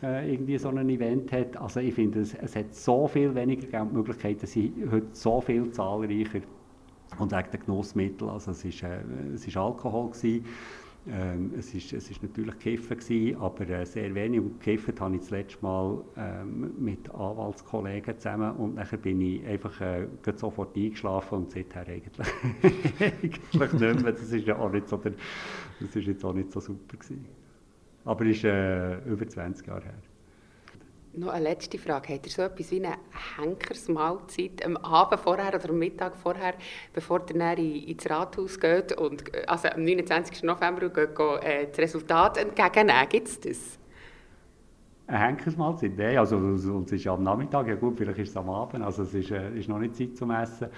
äh, 0.03 0.33
irgendwie 0.33 0.59
so 0.59 0.69
ein 0.69 0.89
Event 0.89 1.33
hat. 1.33 1.57
Also 1.57 1.81
ich 1.81 1.95
finde, 1.95 2.21
es, 2.21 2.35
es 2.35 2.57
hat 2.57 2.75
so 2.75 3.07
viel 3.07 3.35
weniger 3.35 3.63
gegeben. 3.63 3.89
Die 3.91 3.97
Möglichkeiten 3.97 4.47
sind 4.47 4.91
heute 4.91 5.09
so 5.13 5.41
viel 5.41 5.71
zahlreicher. 5.71 6.41
Und 7.19 7.33
wegen 7.33 7.51
der 7.51 7.61
Genussmittel, 7.61 8.29
also 8.29 8.53
es 8.53 8.65
war 8.83 8.91
äh, 8.91 9.59
Alkohol. 9.59 10.11
Gewesen. 10.11 10.45
Ähm, 11.09 11.53
es 11.57 11.73
war 11.73 11.99
es 11.99 12.11
ist 12.11 12.23
natürlich 12.23 12.59
Kiffen, 12.59 12.99
gewesen, 12.99 13.41
aber 13.41 13.69
äh, 13.69 13.87
sehr 13.87 14.15
wenig. 14.15 14.41
Und 14.41 14.61
gekifft 14.61 15.01
habe 15.01 15.15
ich 15.15 15.23
das 15.23 15.31
letzte 15.31 15.63
Mal 15.63 16.05
ähm, 16.17 16.73
mit 16.79 17.09
Anwaltskollegen 17.09 18.19
zusammen 18.19 18.55
und 18.57 18.77
dann 18.77 19.01
bin 19.01 19.21
ich 19.21 19.47
einfach 19.47 19.81
äh, 19.81 20.07
sofort 20.37 20.77
eingeschlafen 20.77 21.39
und 21.39 21.51
seither 21.51 21.87
eigentlich, 21.89 22.29
eigentlich 23.01 23.41
nicht 23.53 24.03
mehr. 24.03 24.13
Das 24.13 24.31
ist 24.31 24.47
ja 24.47 24.59
auch 24.59 24.71
nicht 24.71 24.89
so, 24.89 24.99
der, 24.99 25.13
das 25.81 25.97
ist 25.97 26.07
jetzt 26.07 26.25
auch 26.25 26.35
nicht 26.35 26.53
so 26.53 26.61
super 26.61 26.97
gewesen. 26.99 27.25
Aber 28.05 28.25
es 28.27 28.37
ist 28.37 28.45
äh, 28.45 28.99
über 29.05 29.27
20 29.27 29.67
Jahre 29.67 29.85
her. 29.85 30.10
Noch 31.13 31.33
eine 31.33 31.43
letzte 31.43 31.77
Frage. 31.77 32.15
Habt 32.15 32.27
ihr 32.27 32.33
so 32.33 32.43
etwas 32.43 32.71
wie 32.71 32.85
eine 32.85 32.95
Henkersmahlzeit 33.37 34.65
am 34.65 34.77
Abend 34.77 35.19
vorher 35.19 35.53
oder 35.53 35.69
am 35.69 35.79
Mittag 35.79 36.17
vorher, 36.17 36.55
bevor 36.93 37.21
ihr 37.29 37.37
dann 37.37 37.59
ins 37.59 38.09
Rathaus 38.09 38.61
geht 38.61 38.97
und 38.97 39.25
also 39.49 39.69
am 39.71 39.83
29. 39.83 40.45
November 40.45 40.89
geht, 40.89 41.17
geht 41.17 41.43
äh, 41.43 41.67
das 41.67 41.79
Resultat 41.79 42.37
entgegennehmen? 42.37 43.09
Gibt 43.09 43.27
es 43.27 43.41
das? 43.41 43.79
Eine 45.09 45.19
Henkersmahlzeit? 45.19 45.99
Nein, 45.99 46.17
also 46.17 46.37
es 46.55 46.93
ist 46.93 47.07
am 47.09 47.25
Nachmittag, 47.25 47.67
ja 47.67 47.75
gut, 47.75 47.99
vielleicht 47.99 48.21
ist 48.21 48.29
es 48.29 48.37
am 48.37 48.49
Abend, 48.49 48.85
also 48.85 49.03
es 49.03 49.13
ist, 49.13 49.33
äh, 49.33 49.59
ist 49.59 49.69
noch 49.69 49.81
nicht 49.81 49.97
Zeit 49.97 50.17
zum 50.17 50.31
Essen. 50.31 50.69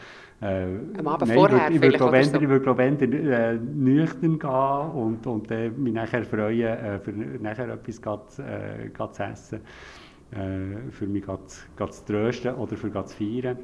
Äh, 0.40 0.64
am 0.96 1.08
Abend 1.08 1.28
nein, 1.28 1.36
vorher 1.36 1.70
ich 1.70 1.82
würde, 1.82 1.98
vielleicht 1.98 2.30
so. 2.32 2.40
Ich 2.40 2.48
würde 2.48 2.78
wenn 2.78 2.98
äh, 2.98 3.54
nüchtern 3.56 4.38
gehen 4.38 4.90
und, 4.94 5.26
und 5.26 5.50
äh, 5.50 5.68
mich 5.68 5.92
nachher 5.92 6.24
freuen, 6.24 6.62
äh, 6.62 6.98
für 7.00 7.12
nachher 7.12 7.68
etwas 7.68 8.00
grad, 8.00 8.38
äh, 8.38 8.88
grad 8.88 9.14
zu 9.14 9.24
essen 9.24 9.60
äh, 10.32 10.90
für 10.90 11.06
mich 11.06 11.24
zu 11.24 12.04
trösten 12.06 12.54
oder 12.54 12.76
für 12.76 12.90
zu 13.04 13.16
feiern. 13.16 13.58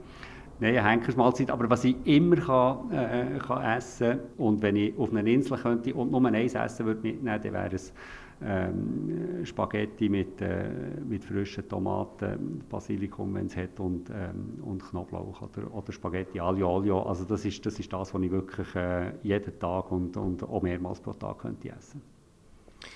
Nein, 0.61 0.77
eine 0.77 0.89
Henkersmahlzeit. 0.89 1.51
Aber 1.51 1.71
was 1.71 1.85
ich 1.85 1.97
immer 2.05 2.37
kann, 2.37 2.91
äh, 2.91 3.39
kann 3.39 3.63
essen 3.63 4.19
und 4.39 4.61
wenn 4.61 4.77
ich 4.77 4.99
auf 4.99 5.11
einer 5.11 5.25
Insel 5.27 5.57
könnte 5.57 5.95
und 5.95 6.11
nur 6.11 6.25
eins 6.27 6.55
essen 6.55 6.87
würde 6.87 7.01
mitnehmen, 7.01 7.41
dann 7.43 7.53
wäre 7.53 7.75
es 7.75 7.93
ähm, 8.41 9.45
Spaghetti 9.45 10.09
mit, 10.09 10.41
äh, 10.41 10.71
mit 11.09 11.25
frischen 11.25 11.69
Tomaten, 11.69 12.63
Basilikum, 12.69 13.35
wenn 13.35 13.47
es 13.47 13.57
hat, 13.57 13.81
und, 13.81 14.11
ähm, 14.11 14.63
und 14.63 14.83
Knoblauch 14.83 15.43
oder, 15.43 15.75
oder 15.75 15.93
Spaghetti 15.93 16.39
Aglio 16.39 16.77
Olio. 16.77 17.03
Also 17.03 17.25
das 17.25 17.45
ist, 17.45 17.65
das 17.65 17.79
ist 17.79 17.93
das, 17.93 18.15
was 18.15 18.23
ich 18.23 18.31
wirklich 18.31 18.75
äh, 18.75 19.13
jeden 19.23 19.59
Tag 19.59 19.91
und, 19.91 20.17
und 20.17 20.43
auch 20.43 20.63
mehrmals 20.63 21.01
pro 21.01 21.13
Tag 21.13 21.39
könnte 21.39 21.71
essen. 21.71 22.01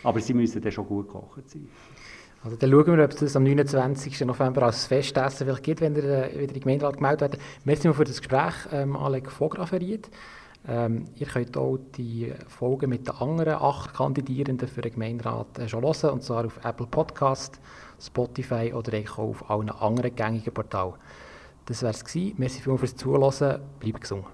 Aber 0.04 0.20
sie 0.20 0.34
müssen 0.34 0.62
dann 0.62 0.70
schon 0.72 0.86
gut 0.86 1.08
kochen 1.08 1.42
sein. 1.46 1.68
Also 2.44 2.56
dann 2.56 2.70
schauen 2.70 2.96
wir, 2.98 3.04
ob 3.04 3.10
es 3.12 3.16
das 3.18 3.36
am 3.36 3.44
29. 3.44 4.20
November 4.22 4.64
als 4.64 4.86
Festessen 4.86 5.46
vielleicht 5.46 5.62
gibt, 5.62 5.80
wenn 5.80 5.94
ihr 5.94 6.04
äh, 6.04 6.40
wieder 6.40 6.52
die 6.52 6.60
Gemeinderat 6.60 6.96
gemeldet 6.96 7.20
werdet. 7.20 7.40
Merci 7.64 7.92
für 7.92 8.04
das 8.04 8.18
Gespräch, 8.18 8.54
ähm, 8.72 8.96
Alec 8.96 9.30
Vograferiet. 9.30 10.10
Ähm, 10.66 11.06
ihr 11.16 11.26
könnt 11.26 11.56
auch 11.56 11.78
die 11.96 12.32
Folgen 12.48 12.90
mit 12.90 13.06
den 13.06 13.14
anderen 13.16 13.54
acht 13.54 13.94
Kandidierenden 13.94 14.68
für 14.68 14.80
den 14.80 14.92
Gemeinderat 14.92 15.58
äh, 15.58 15.68
schon 15.68 15.82
hören, 15.82 16.10
und 16.10 16.22
zwar 16.22 16.44
auf 16.46 16.58
Apple 16.64 16.86
Podcast, 16.86 17.60
Spotify 18.00 18.72
oder 18.74 18.98
auch 18.98 19.18
auf 19.18 19.50
allen 19.50 19.70
anderen 19.70 20.14
gängigen 20.14 20.52
Portalen. 20.52 20.94
Das 21.66 21.82
wäre 21.82 21.92
es. 21.92 22.04
Merci 22.36 22.60
vielmals 22.60 22.80
fürs 22.80 22.96
Zuhören. 22.96 23.60
Bleibt 23.78 24.00
gesund. 24.00 24.24